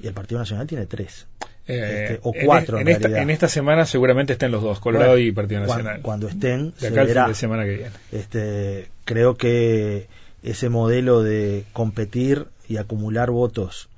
y 0.00 0.06
el 0.06 0.14
Partido 0.14 0.38
Nacional 0.38 0.66
tiene 0.66 0.86
tres. 0.86 1.26
Eh, 1.66 2.08
este, 2.14 2.20
o 2.22 2.32
cuatro 2.44 2.78
en, 2.78 2.88
en, 2.88 2.88
en, 2.88 2.96
esta, 2.96 3.22
en, 3.22 3.30
esta, 3.30 3.48
semana 3.48 3.86
seguramente 3.86 4.32
estén 4.32 4.50
los 4.50 4.62
dos, 4.62 4.80
Colorado 4.80 5.12
bueno, 5.12 5.26
y 5.26 5.32
Partido 5.32 5.60
Nacional. 5.60 6.00
Cuando, 6.02 6.26
cuando 6.26 6.28
estén, 6.28 6.74
de 6.80 6.88
acá 6.88 7.02
se 7.02 7.06
verá. 7.06 7.28
de 7.28 7.34
semana 7.34 7.64
que 7.64 7.76
viene. 7.76 7.90
Este, 8.10 8.88
creo 9.04 9.36
que 9.36 10.08
ese 10.42 10.68
modelo 10.68 11.22
de 11.22 11.64
competir 11.72 12.46
y 12.68 12.78
acumular 12.78 13.30
votos 13.30 13.88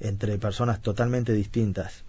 entre 0.00 0.36
personas 0.38 0.82
totalmente 0.82 1.32
distintas, 1.32 2.04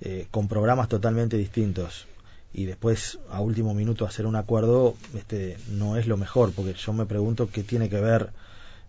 eh, 0.00 0.26
con 0.30 0.48
programas 0.48 0.88
totalmente 0.88 1.36
distintos, 1.36 2.06
y 2.56 2.64
después 2.64 3.18
a 3.30 3.42
último 3.42 3.74
minuto 3.74 4.06
hacer 4.06 4.24
un 4.24 4.34
acuerdo 4.34 4.96
este 5.14 5.58
no 5.68 5.98
es 5.98 6.06
lo 6.06 6.16
mejor 6.16 6.52
porque 6.52 6.72
yo 6.72 6.92
me 6.94 7.04
pregunto 7.04 7.50
qué 7.52 7.62
tiene 7.62 7.90
que 7.90 8.00
ver 8.00 8.30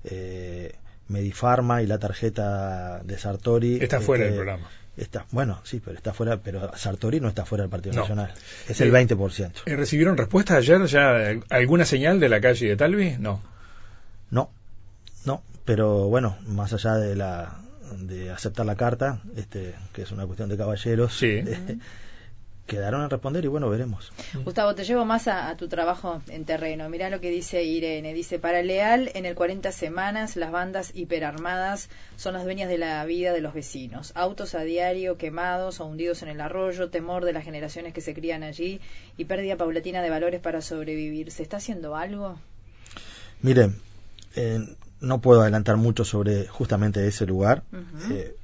eh, 0.06 0.73
Medifarma 1.10 1.82
y 1.82 1.88
la 1.88 1.99
tarjeta 1.99 3.01
de 3.03 3.17
Sartori. 3.17 3.77
Está 3.82 3.99
fuera 3.99 4.25
del 4.25 4.36
programa. 4.36 4.69
está 4.95 5.25
bueno 5.32 5.60
sí 5.65 5.82
pero 5.84 5.97
está 5.97 6.13
fuera 6.13 6.38
pero 6.38 6.71
Sartori 6.77 7.19
no 7.19 7.27
está 7.27 7.45
fuera 7.45 7.63
del 7.63 7.69
Partido 7.69 7.93
no. 7.95 8.01
Nacional. 8.01 8.34
Es 8.69 8.80
el 8.80 8.91
20% 8.91 9.51
¿Y 9.65 9.75
recibieron 9.75 10.15
respuesta 10.15 10.56
ayer 10.56 10.86
ya 10.86 11.34
alguna 11.49 11.84
señal 11.84 12.21
de 12.21 12.30
la 12.30 12.39
calle 12.39 12.69
de 12.69 12.77
Talvi 12.77 13.17
no. 13.19 13.41
No 14.32 14.49
no 15.25 15.43
pero 15.65 16.08
bueno 16.08 16.38
más 16.47 16.71
allá 16.71 16.95
de 16.95 17.17
la 17.17 17.60
de 17.99 18.32
aceptar 18.32 18.65
la 18.65 18.75
carta 18.75 19.19
este 19.36 19.75
que 19.91 20.03
es 20.03 20.12
una 20.13 20.25
cuestión 20.25 20.47
de 20.47 20.56
caballeros 20.56 21.17
sí. 21.17 21.27
eh, 21.45 21.77
quedaron 22.67 23.01
a 23.01 23.08
responder 23.08 23.43
y 23.45 23.47
bueno, 23.47 23.69
veremos. 23.69 24.12
Gustavo, 24.43 24.75
te 24.75 24.84
llevo 24.84 25.06
más 25.06 25.27
a, 25.27 25.49
a 25.49 25.58
tu 25.58 25.67
trabajo 25.67 26.21
en 26.27 26.45
terreno. 26.45 26.88
Mirá 26.89 27.10
lo 27.10 27.19
que 27.19 27.32
dice 27.32 27.63
Irene. 27.63 28.13
Dice, 28.13 28.38
para 28.38 28.62
Leal, 28.62 29.10
en 29.15 29.25
el 29.25 29.34
40 29.34 29.71
semanas, 29.71 30.36
las 30.36 30.51
bandas 30.51 30.91
hiperarmadas 30.93 31.89
son 32.17 32.34
las 32.34 32.43
dueñas 32.43 32.69
de 32.69 32.77
la 32.77 33.03
vida 33.06 33.34
de 33.34 33.41
los 33.41 33.53
vecinos. 33.53 34.12
Autos 34.15 34.53
a 34.53 34.62
diario 34.62 35.17
quemados 35.17 35.80
o 35.80 35.86
hundidos 35.86 36.21
en 36.21 36.30
el 36.30 36.41
arroyo, 36.41 36.89
temor 36.89 37.25
de 37.25 37.34
las 37.34 37.45
generaciones 37.45 37.93
que 37.93 38.01
se 38.01 38.13
crían 38.13 38.43
allí 38.43 38.82
y 39.17 39.25
pérdida 39.25 39.56
paulatina 39.56 40.01
de 40.01 40.10
valores 40.10 40.41
para 40.41 40.62
sobrevivir. 40.62 41.32
¿Se 41.32 41.43
está 41.43 41.58
haciendo 41.58 41.95
algo? 41.95 42.38
Miren, 43.41 43.80
eh, 44.36 44.60
no 44.99 45.21
puedo 45.21 45.41
adelantar 45.41 45.77
mucho 45.77 46.03
sobre 46.03 46.47
justamente 46.47 47.08
ese 47.08 47.25
lugar, 47.25 47.63
uh 47.71 47.75
-huh. 47.77 48.12
eh, 48.12 48.36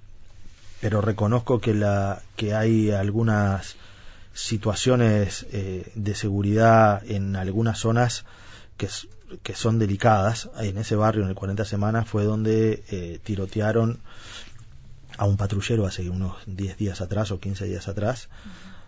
pero 0.82 1.02
reconozco 1.02 1.60
que, 1.60 1.74
la, 1.74 2.22
que 2.36 2.54
hay 2.54 2.92
algunas 2.92 3.76
situaciones 4.34 5.46
eh, 5.52 5.92
de 5.96 6.16
seguridad 6.16 7.04
en 7.06 7.36
algunas 7.36 7.78
zonas 7.78 8.26
que, 8.78 8.88
que, 9.44 9.56
son 9.56 9.80
delicadas. 9.80 10.50
En 10.60 10.78
ese 10.78 10.96
barrio, 10.96 11.24
en 11.24 11.30
el 11.30 11.36
40 11.36 11.66
Semanas, 11.66 12.08
fue 12.08 12.24
donde 12.24 12.84
eh, 12.90 13.20
tirotearon 13.24 14.00
a 15.18 15.26
un 15.26 15.38
patrullero 15.38 15.86
hace 15.86 16.10
unos 16.10 16.36
10 16.48 16.78
días 16.78 17.02
atrás 17.02 17.32
o 17.32 17.40
15 17.40 17.66
días 17.66 17.88
atrás, 17.88 18.30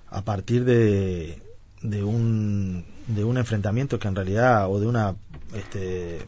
a 0.09 0.23
partir 0.23 0.65
de, 0.65 1.41
de, 1.81 2.03
un, 2.03 2.85
de 3.07 3.23
un 3.23 3.37
enfrentamiento 3.37 3.99
que 3.99 4.07
en 4.07 4.15
realidad, 4.15 4.67
o 4.69 4.79
de 4.79 4.87
una, 4.87 5.15
este, 5.53 6.25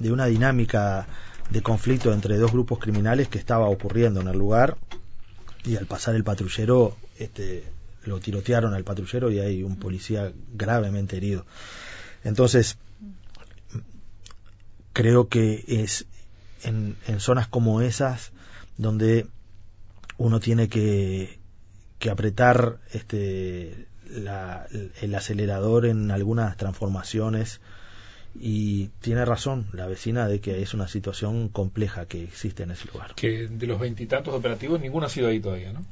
de 0.00 0.12
una 0.12 0.26
dinámica 0.26 1.06
de 1.50 1.62
conflicto 1.62 2.12
entre 2.12 2.36
dos 2.36 2.52
grupos 2.52 2.80
criminales 2.80 3.28
que 3.28 3.38
estaba 3.38 3.68
ocurriendo 3.68 4.20
en 4.20 4.28
el 4.28 4.36
lugar 4.36 4.76
y 5.64 5.76
al 5.76 5.86
pasar 5.86 6.14
el 6.14 6.24
patrullero 6.24 6.96
este, 7.18 7.64
lo 8.04 8.20
tirotearon 8.20 8.74
al 8.74 8.84
patrullero 8.84 9.30
y 9.30 9.38
hay 9.38 9.62
un 9.62 9.76
policía 9.76 10.32
gravemente 10.52 11.16
herido. 11.16 11.46
Entonces, 12.24 12.78
creo 14.92 15.28
que 15.28 15.64
es 15.66 16.06
en, 16.64 16.96
en 17.06 17.20
zonas 17.20 17.46
como 17.48 17.82
esas 17.82 18.32
donde 18.76 19.26
uno 20.16 20.40
tiene 20.40 20.68
que, 20.68 21.38
que 21.98 22.10
apretar 22.10 22.78
este, 22.92 23.86
la, 24.10 24.66
el 25.00 25.14
acelerador 25.14 25.86
en 25.86 26.10
algunas 26.10 26.56
transformaciones 26.56 27.60
y 28.34 28.88
tiene 29.00 29.24
razón 29.24 29.66
la 29.72 29.86
vecina 29.86 30.28
de 30.28 30.40
que 30.40 30.62
es 30.62 30.74
una 30.74 30.88
situación 30.88 31.48
compleja 31.48 32.06
que 32.06 32.22
existe 32.22 32.62
en 32.62 32.72
ese 32.72 32.88
lugar. 32.92 33.14
Que 33.14 33.48
de 33.48 33.66
los 33.66 33.80
veintitantos 33.80 34.34
operativos 34.34 34.80
ninguno 34.80 35.06
ha 35.06 35.08
sido 35.10 35.28
ahí 35.28 35.40
todavía, 35.40 35.72
¿no? 35.72 35.84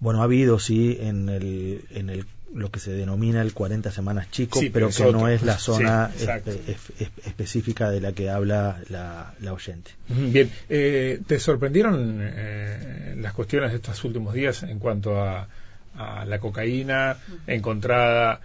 Bueno, 0.00 0.20
ha 0.20 0.24
habido, 0.24 0.58
sí, 0.58 0.96
en 1.00 1.28
el, 1.28 1.82
en 1.90 2.08
el, 2.10 2.24
lo 2.54 2.70
que 2.70 2.78
se 2.80 2.92
denomina 2.92 3.42
el 3.42 3.52
40 3.52 3.90
semanas 3.90 4.30
chico, 4.30 4.60
Sí, 4.60 4.70
pero 4.70 4.90
que 4.90 5.10
no 5.12 5.28
es 5.28 5.42
la 5.42 5.58
zona 5.58 6.10
exacto. 6.14 6.50
espe- 6.52 6.60
es- 6.68 6.92
es- 7.00 7.26
específica 7.26 7.90
de 7.90 8.00
la 8.00 8.12
que 8.12 8.30
habla 8.30 8.80
la, 8.88 9.34
la 9.40 9.52
oyente. 9.52 9.90
Bien, 10.08 10.50
eh, 10.68 11.20
¿te 11.26 11.38
sorprendieron 11.40 12.18
eh, 12.22 13.14
las 13.18 13.32
cuestiones 13.32 13.70
de 13.70 13.76
estos 13.76 14.02
últimos 14.04 14.34
días 14.34 14.62
en 14.62 14.78
cuanto 14.78 15.20
a, 15.20 15.48
a 15.96 16.24
la 16.24 16.38
cocaína 16.38 17.16
encontrada 17.46 18.40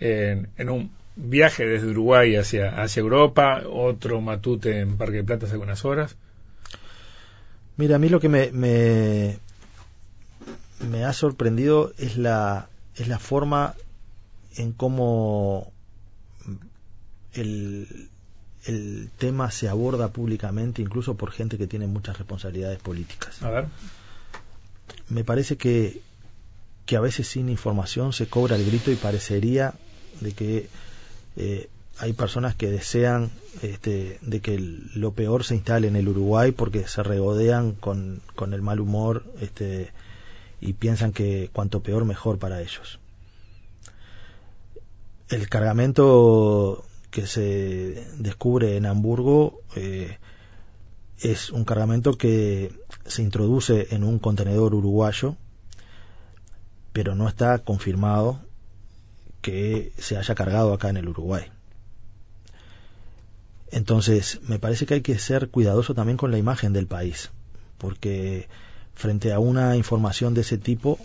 en, 0.00 0.48
en 0.56 0.70
un 0.70 0.90
viaje 1.16 1.64
desde 1.66 1.86
Uruguay 1.88 2.34
hacia, 2.36 2.82
hacia 2.82 3.00
Europa, 3.00 3.62
otro 3.68 4.20
matute 4.20 4.80
en 4.80 4.96
Parque 4.96 5.18
de 5.18 5.24
Plata 5.24 5.44
hace 5.46 5.52
algunas 5.54 5.84
horas? 5.84 6.16
Mira, 7.76 7.96
a 7.96 7.98
mí 7.98 8.08
lo 8.08 8.20
que 8.20 8.28
me, 8.28 8.50
me, 8.52 9.38
me 10.84 11.04
ha 11.04 11.12
sorprendido 11.12 11.92
es 11.98 12.16
la, 12.16 12.68
es 12.96 13.08
la 13.08 13.18
forma 13.18 13.74
en 14.56 14.72
cómo 14.72 15.70
el, 17.34 18.08
el 18.66 19.10
tema 19.18 19.50
se 19.50 19.68
aborda 19.68 20.08
públicamente, 20.08 20.82
incluso 20.82 21.14
por 21.14 21.30
gente 21.32 21.58
que 21.58 21.66
tiene 21.66 21.86
muchas 21.86 22.18
responsabilidades 22.18 22.78
políticas. 22.78 23.42
A 23.42 23.50
ver. 23.50 23.66
Me 25.08 25.24
parece 25.24 25.56
que, 25.56 26.00
que 26.86 26.96
a 26.96 27.00
veces 27.00 27.28
sin 27.28 27.48
información 27.48 28.12
se 28.12 28.26
cobra 28.26 28.56
el 28.56 28.64
grito 28.64 28.90
y 28.90 28.96
parecería 28.96 29.74
de 30.20 30.32
que 30.32 30.68
eh, 31.36 31.68
hay 31.98 32.12
personas 32.12 32.54
que 32.54 32.70
desean 32.70 33.30
este, 33.62 34.18
de 34.22 34.40
que 34.40 34.54
el- 34.54 34.90
lo 34.94 35.12
peor 35.12 35.44
se 35.44 35.54
instale 35.56 35.88
en 35.88 35.96
el 35.96 36.08
Uruguay 36.08 36.52
porque 36.52 36.86
se 36.88 37.02
regodean 37.02 37.72
con, 37.72 38.20
con 38.34 38.52
el 38.54 38.62
mal 38.62 38.80
humor 38.80 39.24
este, 39.40 39.90
y 40.64 40.72
piensan 40.72 41.12
que 41.12 41.50
cuanto 41.52 41.82
peor 41.82 42.06
mejor 42.06 42.38
para 42.38 42.62
ellos. 42.62 42.98
El 45.28 45.48
cargamento 45.50 46.84
que 47.10 47.26
se 47.26 48.06
descubre 48.18 48.76
en 48.76 48.86
Hamburgo 48.86 49.60
eh, 49.76 50.18
es 51.18 51.50
un 51.50 51.64
cargamento 51.64 52.16
que 52.16 52.72
se 53.04 53.22
introduce 53.22 53.94
en 53.94 54.04
un 54.04 54.18
contenedor 54.18 54.74
uruguayo, 54.74 55.36
pero 56.94 57.14
no 57.14 57.28
está 57.28 57.58
confirmado 57.58 58.40
que 59.42 59.92
se 59.98 60.16
haya 60.16 60.34
cargado 60.34 60.72
acá 60.72 60.88
en 60.88 60.96
el 60.96 61.08
Uruguay. 61.08 61.44
Entonces, 63.70 64.40
me 64.48 64.58
parece 64.58 64.86
que 64.86 64.94
hay 64.94 65.02
que 65.02 65.18
ser 65.18 65.50
cuidadoso 65.50 65.94
también 65.94 66.16
con 66.16 66.30
la 66.30 66.38
imagen 66.38 66.72
del 66.72 66.86
país, 66.86 67.30
porque 67.76 68.48
frente 68.94 69.32
a 69.32 69.38
una 69.38 69.76
información 69.76 70.34
de 70.34 70.42
ese 70.42 70.58
tipo, 70.58 70.98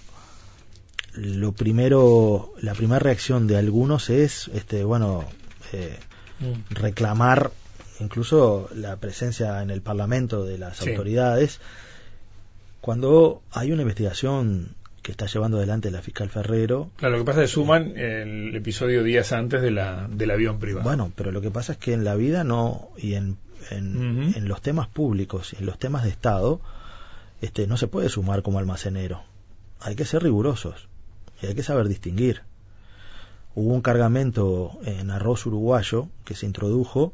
lo 1.15 1.51
primero, 1.51 2.53
la 2.61 2.73
primera 2.73 2.99
reacción 2.99 3.47
de 3.47 3.57
algunos 3.57 4.09
es, 4.09 4.49
este, 4.53 4.83
bueno, 4.83 5.25
eh, 5.73 5.97
reclamar 6.69 7.51
incluso 7.99 8.69
la 8.73 8.95
presencia 8.97 9.61
en 9.61 9.69
el 9.71 9.81
Parlamento 9.81 10.45
de 10.45 10.57
las 10.57 10.77
Sí. 10.77 10.89
autoridades, 10.91 11.59
cuando 12.81 13.41
hay 13.51 13.71
una 13.71 13.81
investigación 13.81 14.69
que 15.01 15.11
está 15.11 15.25
llevando 15.25 15.57
adelante 15.57 15.91
la 15.91 16.01
fiscal 16.01 16.29
Ferrero. 16.29 16.91
Claro, 16.97 17.13
lo 17.17 17.19
que 17.23 17.25
pasa 17.25 17.43
es 17.43 17.49
que 17.49 17.53
suman 17.53 17.97
el 17.97 18.55
episodio 18.55 19.03
días 19.03 19.31
antes 19.33 19.61
de 19.61 19.71
la, 19.71 20.07
del 20.09 20.31
avión 20.31 20.59
privado. 20.59 20.83
Bueno, 20.83 21.11
pero 21.15 21.31
lo 21.31 21.41
que 21.41 21.51
pasa 21.51 21.73
es 21.73 21.77
que 21.77 21.93
en 21.93 22.03
la 22.03 22.15
vida 22.15 22.43
no, 22.43 22.89
y 22.97 23.15
en, 23.15 23.37
en, 23.71 24.33
en 24.35 24.47
los 24.47 24.61
temas 24.61 24.87
públicos 24.87 25.53
y 25.53 25.57
en 25.57 25.65
los 25.65 25.79
temas 25.79 26.03
de 26.03 26.09
Estado, 26.09 26.61
este, 27.41 27.67
no 27.67 27.77
se 27.77 27.87
puede 27.87 28.09
sumar 28.09 28.41
como 28.41 28.59
almacenero. 28.59 29.23
Hay 29.79 29.95
que 29.95 30.05
ser 30.05 30.23
rigurosos 30.23 30.87
y 31.41 31.47
hay 31.47 31.55
que 31.55 31.63
saber 31.63 31.87
distinguir. 31.87 32.41
Hubo 33.55 33.73
un 33.73 33.81
cargamento 33.81 34.77
en 34.83 35.11
arroz 35.11 35.45
uruguayo 35.45 36.07
que 36.25 36.35
se 36.35 36.45
introdujo, 36.45 37.13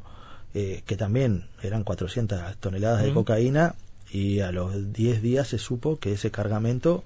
eh, 0.54 0.82
que 0.86 0.96
también 0.96 1.48
eran 1.62 1.84
400 1.84 2.56
toneladas 2.58 3.02
de 3.02 3.12
cocaína, 3.12 3.74
y 4.10 4.40
a 4.40 4.52
los 4.52 4.92
10 4.92 5.22
días 5.22 5.48
se 5.48 5.58
supo 5.58 5.98
que 5.98 6.12
ese 6.12 6.30
cargamento 6.30 7.04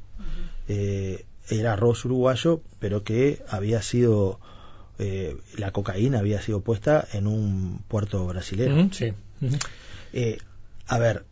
eh, 0.69 1.25
era 1.49 1.73
arroz 1.73 2.05
uruguayo, 2.05 2.61
pero 2.79 3.03
que 3.03 3.43
había 3.49 3.83
sido, 3.83 4.39
eh, 4.99 5.37
la 5.57 5.73
cocaína 5.73 6.19
había 6.19 6.41
sido 6.41 6.61
puesta 6.61 7.07
en 7.13 7.27
un 7.27 7.83
puerto 7.89 8.27
brasilero. 8.27 8.77
Ujú, 8.77 8.93
sí. 8.93 9.13
Eh, 10.13 10.39
a 10.87 10.99
ver, 10.99 11.25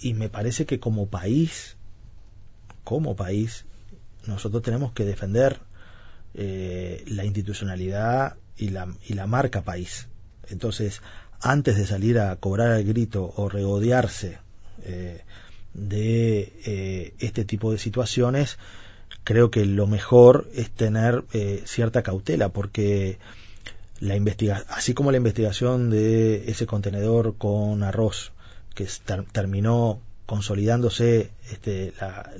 y 0.00 0.14
me 0.14 0.28
parece 0.28 0.66
que 0.66 0.80
como 0.80 1.06
país, 1.06 1.76
como 2.84 3.16
país, 3.16 3.64
nosotros 4.26 4.62
tenemos 4.62 4.92
que 4.92 5.04
defender 5.04 5.60
eh, 6.34 7.04
la 7.06 7.24
institucionalidad 7.24 8.36
y 8.56 8.68
la, 8.68 8.88
y 9.06 9.14
la 9.14 9.26
marca 9.26 9.62
país. 9.62 10.08
Entonces, 10.48 11.00
antes 11.40 11.76
de 11.76 11.86
salir 11.86 12.18
a 12.18 12.36
cobrar 12.36 12.72
el 12.78 12.84
grito 12.84 13.32
o 13.36 13.48
regodearse 13.48 14.38
eh, 14.84 15.22
de 15.74 16.52
eh, 16.64 17.14
este 17.18 17.44
tipo 17.44 17.72
de 17.72 17.78
situaciones, 17.78 18.58
creo 19.24 19.50
que 19.50 19.64
lo 19.64 19.86
mejor 19.86 20.48
es 20.54 20.70
tener 20.70 21.24
eh, 21.32 21.62
cierta 21.66 22.02
cautela, 22.02 22.50
porque 22.50 23.18
la 24.00 24.16
investiga 24.16 24.64
así 24.68 24.94
como 24.94 25.10
la 25.10 25.16
investigación 25.18 25.90
de 25.90 26.50
ese 26.50 26.66
contenedor 26.66 27.36
con 27.36 27.82
arroz 27.82 28.32
que 28.74 28.86
terminó 29.32 30.00
consolidándose 30.26 31.30
este, 31.50 31.92
la, 32.00 32.32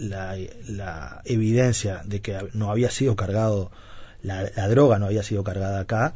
la- 0.69 1.23
evidencia 1.25 2.03
de 2.05 2.21
que 2.21 2.39
no 2.55 2.71
había 2.71 2.91
sido 2.91 3.15
cargado 3.17 3.71
la, 4.23 4.51
la 4.57 4.69
droga 4.69 4.99
no 4.99 5.07
había 5.07 5.23
sido 5.23 5.45
cargada 5.45 5.81
acá 5.81 6.15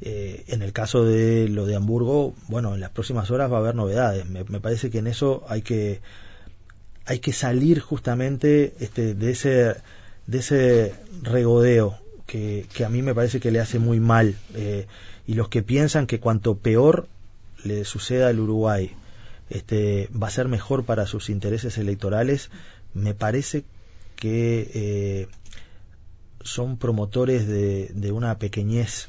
eh, 0.00 0.44
en 0.48 0.62
el 0.62 0.72
caso 0.72 1.04
de 1.04 1.48
lo 1.48 1.66
de 1.66 1.76
Hamburgo 1.76 2.34
bueno 2.48 2.74
en 2.74 2.80
las 2.80 2.90
próximas 2.90 3.30
horas 3.30 3.52
va 3.52 3.56
a 3.56 3.60
haber 3.60 3.74
novedades. 3.74 4.26
Me, 4.26 4.42
me 4.44 4.58
parece 4.58 4.90
que 4.90 4.98
en 4.98 5.06
eso 5.06 5.44
hay 5.48 5.62
que 5.62 6.00
hay 7.04 7.18
que 7.18 7.32
salir 7.32 7.80
justamente 7.80 8.74
este, 8.80 9.14
de 9.14 9.30
ese 9.30 9.74
de 10.26 10.38
ese 10.38 10.94
regodeo 11.22 11.98
que, 12.26 12.66
que 12.72 12.84
a 12.84 12.88
mí 12.88 13.02
me 13.02 13.14
parece 13.14 13.38
que 13.40 13.50
le 13.50 13.60
hace 13.60 13.78
muy 13.78 14.00
mal 14.00 14.34
eh, 14.54 14.86
y 15.26 15.34
los 15.34 15.48
que 15.48 15.62
piensan 15.62 16.06
que 16.06 16.20
cuanto 16.20 16.56
peor 16.56 17.06
le 17.64 17.84
suceda 17.84 18.28
al 18.28 18.40
Uruguay 18.40 18.92
este, 19.52 20.08
va 20.10 20.28
a 20.28 20.30
ser 20.30 20.48
mejor 20.48 20.84
para 20.84 21.06
sus 21.06 21.28
intereses 21.28 21.76
electorales 21.76 22.50
me 22.94 23.14
parece 23.14 23.64
que 24.16 24.70
eh, 24.74 25.28
son 26.42 26.78
promotores 26.78 27.46
de, 27.46 27.90
de 27.92 28.12
una 28.12 28.38
pequeñez 28.38 29.08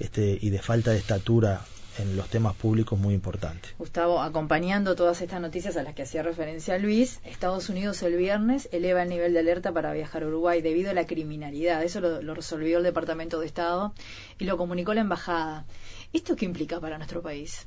este, 0.00 0.38
y 0.40 0.50
de 0.50 0.58
falta 0.60 0.90
de 0.90 0.98
estatura 0.98 1.60
en 1.98 2.16
los 2.16 2.28
temas 2.28 2.54
públicos 2.54 2.98
muy 2.98 3.14
importante. 3.14 3.68
Gustavo, 3.78 4.22
acompañando 4.22 4.96
todas 4.96 5.20
estas 5.20 5.40
noticias 5.40 5.76
a 5.76 5.82
las 5.82 5.94
que 5.94 6.02
hacía 6.02 6.22
referencia 6.22 6.78
Luis, 6.78 7.20
Estados 7.24 7.68
Unidos 7.68 8.02
el 8.02 8.16
viernes 8.16 8.68
eleva 8.72 9.02
el 9.02 9.08
nivel 9.08 9.34
de 9.34 9.40
alerta 9.40 9.72
para 9.72 9.92
viajar 9.92 10.22
a 10.22 10.26
Uruguay 10.26 10.62
debido 10.62 10.90
a 10.90 10.94
la 10.94 11.06
criminalidad. 11.06 11.84
Eso 11.84 12.00
lo, 12.00 12.22
lo 12.22 12.34
resolvió 12.34 12.78
el 12.78 12.84
Departamento 12.84 13.38
de 13.38 13.46
Estado 13.46 13.92
y 14.38 14.44
lo 14.44 14.56
comunicó 14.56 14.94
la 14.94 15.02
Embajada. 15.02 15.64
¿Esto 16.12 16.34
qué 16.34 16.44
implica 16.44 16.80
para 16.80 16.96
nuestro 16.96 17.22
país? 17.22 17.66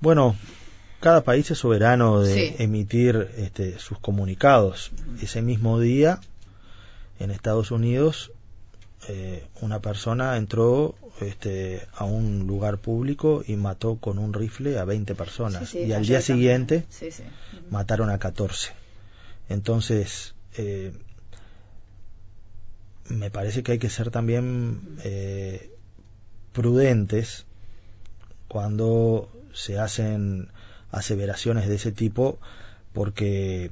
Bueno, 0.00 0.36
cada 1.00 1.22
país 1.24 1.50
es 1.50 1.58
soberano 1.58 2.20
de 2.20 2.34
Sí. 2.34 2.56
emitir 2.58 3.30
este, 3.36 3.78
sus 3.78 3.98
comunicados. 3.98 4.90
Ese 5.22 5.42
mismo 5.42 5.78
día, 5.78 6.20
en 7.18 7.30
Estados 7.30 7.70
Unidos, 7.70 8.32
eh, 9.08 9.46
una 9.60 9.80
persona 9.80 10.36
entró 10.36 10.94
este, 11.20 11.86
a 11.94 12.04
un 12.04 12.46
lugar 12.46 12.78
público 12.78 13.42
y 13.46 13.56
mató 13.56 13.96
con 13.96 14.18
un 14.18 14.32
rifle 14.32 14.78
a 14.78 14.84
20 14.84 15.14
personas. 15.14 15.68
Sí, 15.68 15.78
sí, 15.82 15.84
y 15.88 15.92
al 15.92 16.06
día 16.06 16.20
siguiente 16.22 16.86
mataron 17.70 18.08
a 18.10 18.18
14. 18.18 18.72
Entonces, 19.50 20.34
eh, 20.56 20.92
me 23.08 23.30
parece 23.30 23.62
que 23.62 23.72
hay 23.72 23.78
que 23.78 23.90
ser 23.90 24.10
también 24.10 24.80
eh, 25.04 25.70
prudentes 26.52 27.44
cuando 28.48 29.28
se 29.52 29.78
hacen 29.78 30.48
aseveraciones 30.90 31.68
de 31.68 31.76
ese 31.76 31.92
tipo, 31.92 32.38
porque 32.92 33.70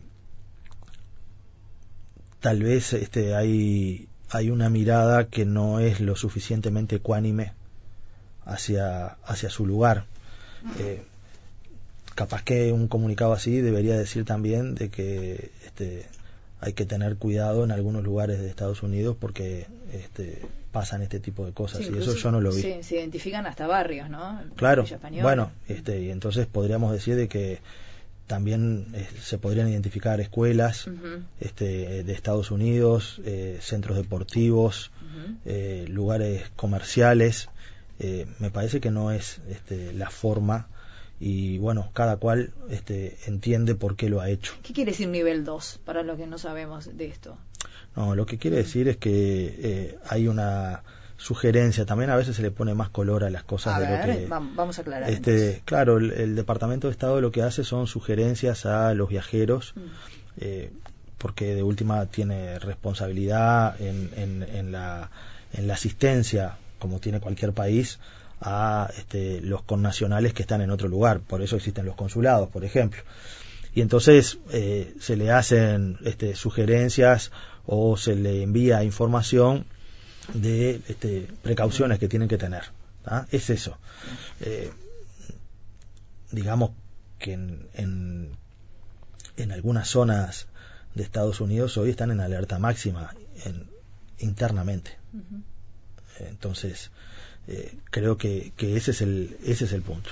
tal 2.41 2.62
vez 2.62 2.93
este, 2.93 3.35
hay, 3.35 4.09
hay 4.31 4.51
una 4.51 4.68
mirada 4.70 5.29
que 5.29 5.45
no 5.45 5.81
es 5.81 6.01
lo 6.01 6.16
suficientemente 6.16 6.97
ecuánime 6.97 7.53
hacia, 8.45 9.07
hacia 9.24 9.51
su 9.51 9.66
lugar. 9.66 10.07
Eh, 10.79 11.03
capaz 12.14 12.43
que 12.43 12.72
un 12.72 12.89
comunicado 12.89 13.33
así 13.33 13.61
debería 13.61 13.97
decir 13.97 14.24
también 14.24 14.74
de 14.74 14.89
que 14.89 15.53
este, 15.64 16.07
hay 16.61 16.72
que 16.72 16.86
tener 16.86 17.16
cuidado 17.16 17.64
en 17.64 17.70
algunos 17.70 18.02
lugares 18.02 18.40
de 18.40 18.48
Estados 18.48 18.82
Unidos 18.82 19.16
porque 19.18 19.66
este, 19.92 20.42
pasan 20.72 21.02
este 21.02 21.20
tipo 21.20 21.46
de 21.46 21.52
cosas 21.52 21.84
Sí, 21.84 21.92
y 21.94 21.98
eso 21.98 22.14
yo 22.14 22.30
no 22.30 22.40
lo 22.40 22.52
vi. 22.52 22.62
Sí, 22.62 22.74
se 22.82 22.96
identifican 22.96 23.46
hasta 23.46 23.66
barrios, 23.66 24.11
¿no? 24.11 24.40
Claro, 24.56 24.84
bueno, 25.22 25.52
este, 25.68 26.02
y 26.02 26.11
entonces 26.11 26.46
podríamos 26.46 26.92
decir 26.92 27.16
de 27.16 27.28
que 27.28 27.61
también 28.26 28.88
eh, 28.94 29.09
se 29.20 29.38
podrían 29.38 29.68
identificar 29.68 30.20
escuelas 30.20 30.88
este, 31.40 32.04
de 32.04 32.12
Estados 32.12 32.50
Unidos, 32.50 33.20
eh, 33.24 33.59
centros 33.61 33.96
deportivos, 33.96 34.90
eh, 35.44 35.86
lugares 35.88 36.50
comerciales. 36.56 37.48
Eh, 38.00 38.26
me 38.38 38.50
parece 38.50 38.80
que 38.80 38.90
no 38.90 39.11
es 39.11 39.40
este, 39.48 39.92
la 39.92 40.11
forma 40.11 40.68
y 41.20 41.58
bueno, 41.58 41.90
cada 41.94 42.16
cual 42.16 42.52
este, 42.70 43.16
entiende 43.26 43.74
por 43.74 43.96
qué 43.96 44.08
lo 44.08 44.20
ha 44.20 44.28
hecho. 44.30 44.54
¿Qué 44.62 44.72
quiere 44.72 44.92
decir 44.92 45.08
nivel 45.08 45.44
2 45.44 45.80
para 45.84 46.02
los 46.02 46.16
que 46.16 46.26
no 46.26 46.38
sabemos 46.38 46.96
de 46.96 47.06
esto? 47.06 47.36
No, 47.96 48.14
lo 48.14 48.26
que 48.26 48.38
quiere 48.38 48.58
decir 48.58 48.86
es 48.88 48.96
que 48.96 49.54
eh, 49.58 49.98
hay 50.08 50.28
una 50.28 50.82
sugerencia, 51.16 51.84
también 51.84 52.10
a 52.10 52.16
veces 52.16 52.36
se 52.36 52.42
le 52.42 52.52
pone 52.52 52.74
más 52.74 52.90
color 52.90 53.24
a 53.24 53.30
las 53.30 53.42
cosas 53.42 53.74
A 53.76 53.80
de 53.80 53.86
ver, 53.86 54.08
lo 54.08 54.14
que... 54.14 54.28
vam- 54.28 54.54
vamos 54.54 54.78
a 54.78 54.82
aclarar. 54.82 55.10
Este, 55.10 55.62
claro, 55.64 55.96
el, 55.98 56.12
el 56.12 56.36
Departamento 56.36 56.86
de 56.86 56.92
Estado 56.92 57.20
lo 57.20 57.32
que 57.32 57.42
hace 57.42 57.64
son 57.64 57.88
sugerencias 57.88 58.66
a 58.66 58.94
los 58.94 59.08
viajeros, 59.08 59.72
entonces. 59.76 59.98
eh, 60.36 60.70
porque 61.18 61.56
de 61.56 61.64
última 61.64 62.06
tiene 62.06 62.60
responsabilidad 62.60 63.80
en, 63.80 64.10
en, 64.16 64.42
en 64.44 64.70
la, 64.70 65.10
en 65.52 65.66
la 65.66 65.74
asistencia, 65.74 66.56
como 66.78 67.00
tiene 67.00 67.18
cualquier 67.18 67.52
país, 67.52 67.98
a 68.41 68.91
este, 68.97 69.41
los 69.41 69.62
connacionales 69.62 70.32
que 70.34 70.43
están 70.43 70.61
en 70.61 70.70
otro 70.70 70.89
lugar. 70.89 71.20
Por 71.20 71.43
eso 71.43 71.57
existen 71.57 71.86
los 71.86 71.97
consulados, 71.97 72.49
por 72.49 72.64
ejemplo. 72.64 73.03
Y 73.74 73.80
entonces 73.80 74.39
eh, 74.51 74.95
se 75.01 75.16
le 75.16 75.30
hacen 75.30 75.99
este, 76.05 76.34
sugerencias 76.34 77.30
o 77.66 77.97
se 77.97 78.14
le 78.14 78.43
envía 78.43 78.82
información 78.84 79.66
de 80.34 80.80
este, 80.89 81.28
precauciones 81.43 81.99
que 81.99 82.09
tienen 82.09 82.28
que 82.28 82.39
tener. 82.39 82.64
¿tá? 83.05 83.26
Es 83.30 83.51
eso. 83.51 83.76
Eh, 84.41 84.70
digamos 86.30 86.70
que 87.18 87.32
en, 87.34 87.66
en, 87.74 88.30
en 89.36 89.53
algunas 89.53 89.89
zonas 89.89 90.47
de 90.95 91.03
Estados 91.03 91.41
Unidos 91.41 91.76
hoy 91.76 91.91
están 91.91 92.11
en 92.11 92.20
alerta 92.20 92.59
máxima 92.59 93.14
en- 93.45 93.68
internamente. 94.18 94.97
Entonces, 96.20 96.91
eh, 97.49 97.72
creo 97.90 98.16
que, 98.18 98.53
que 98.57 98.76
ese 98.76 98.90
es 98.92 99.01
el 99.01 99.36
ese 99.44 99.64
es 99.64 99.72
el 99.72 99.82
punto. 99.82 100.11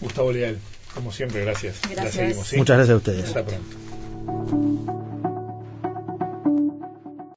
Gustavo 0.00 0.32
Leal, 0.32 0.58
como 0.94 1.12
siempre, 1.12 1.42
gracias. 1.44 1.76
La 1.84 2.02
Gracias. 2.02 2.14
seguimos, 2.14 2.48
¿sí? 2.48 2.56
Muchas 2.56 2.76
gracias 2.76 2.94
a 2.94 2.96
ustedes. 2.98 3.24
Hasta 3.24 3.44
pronto. 3.44 5.35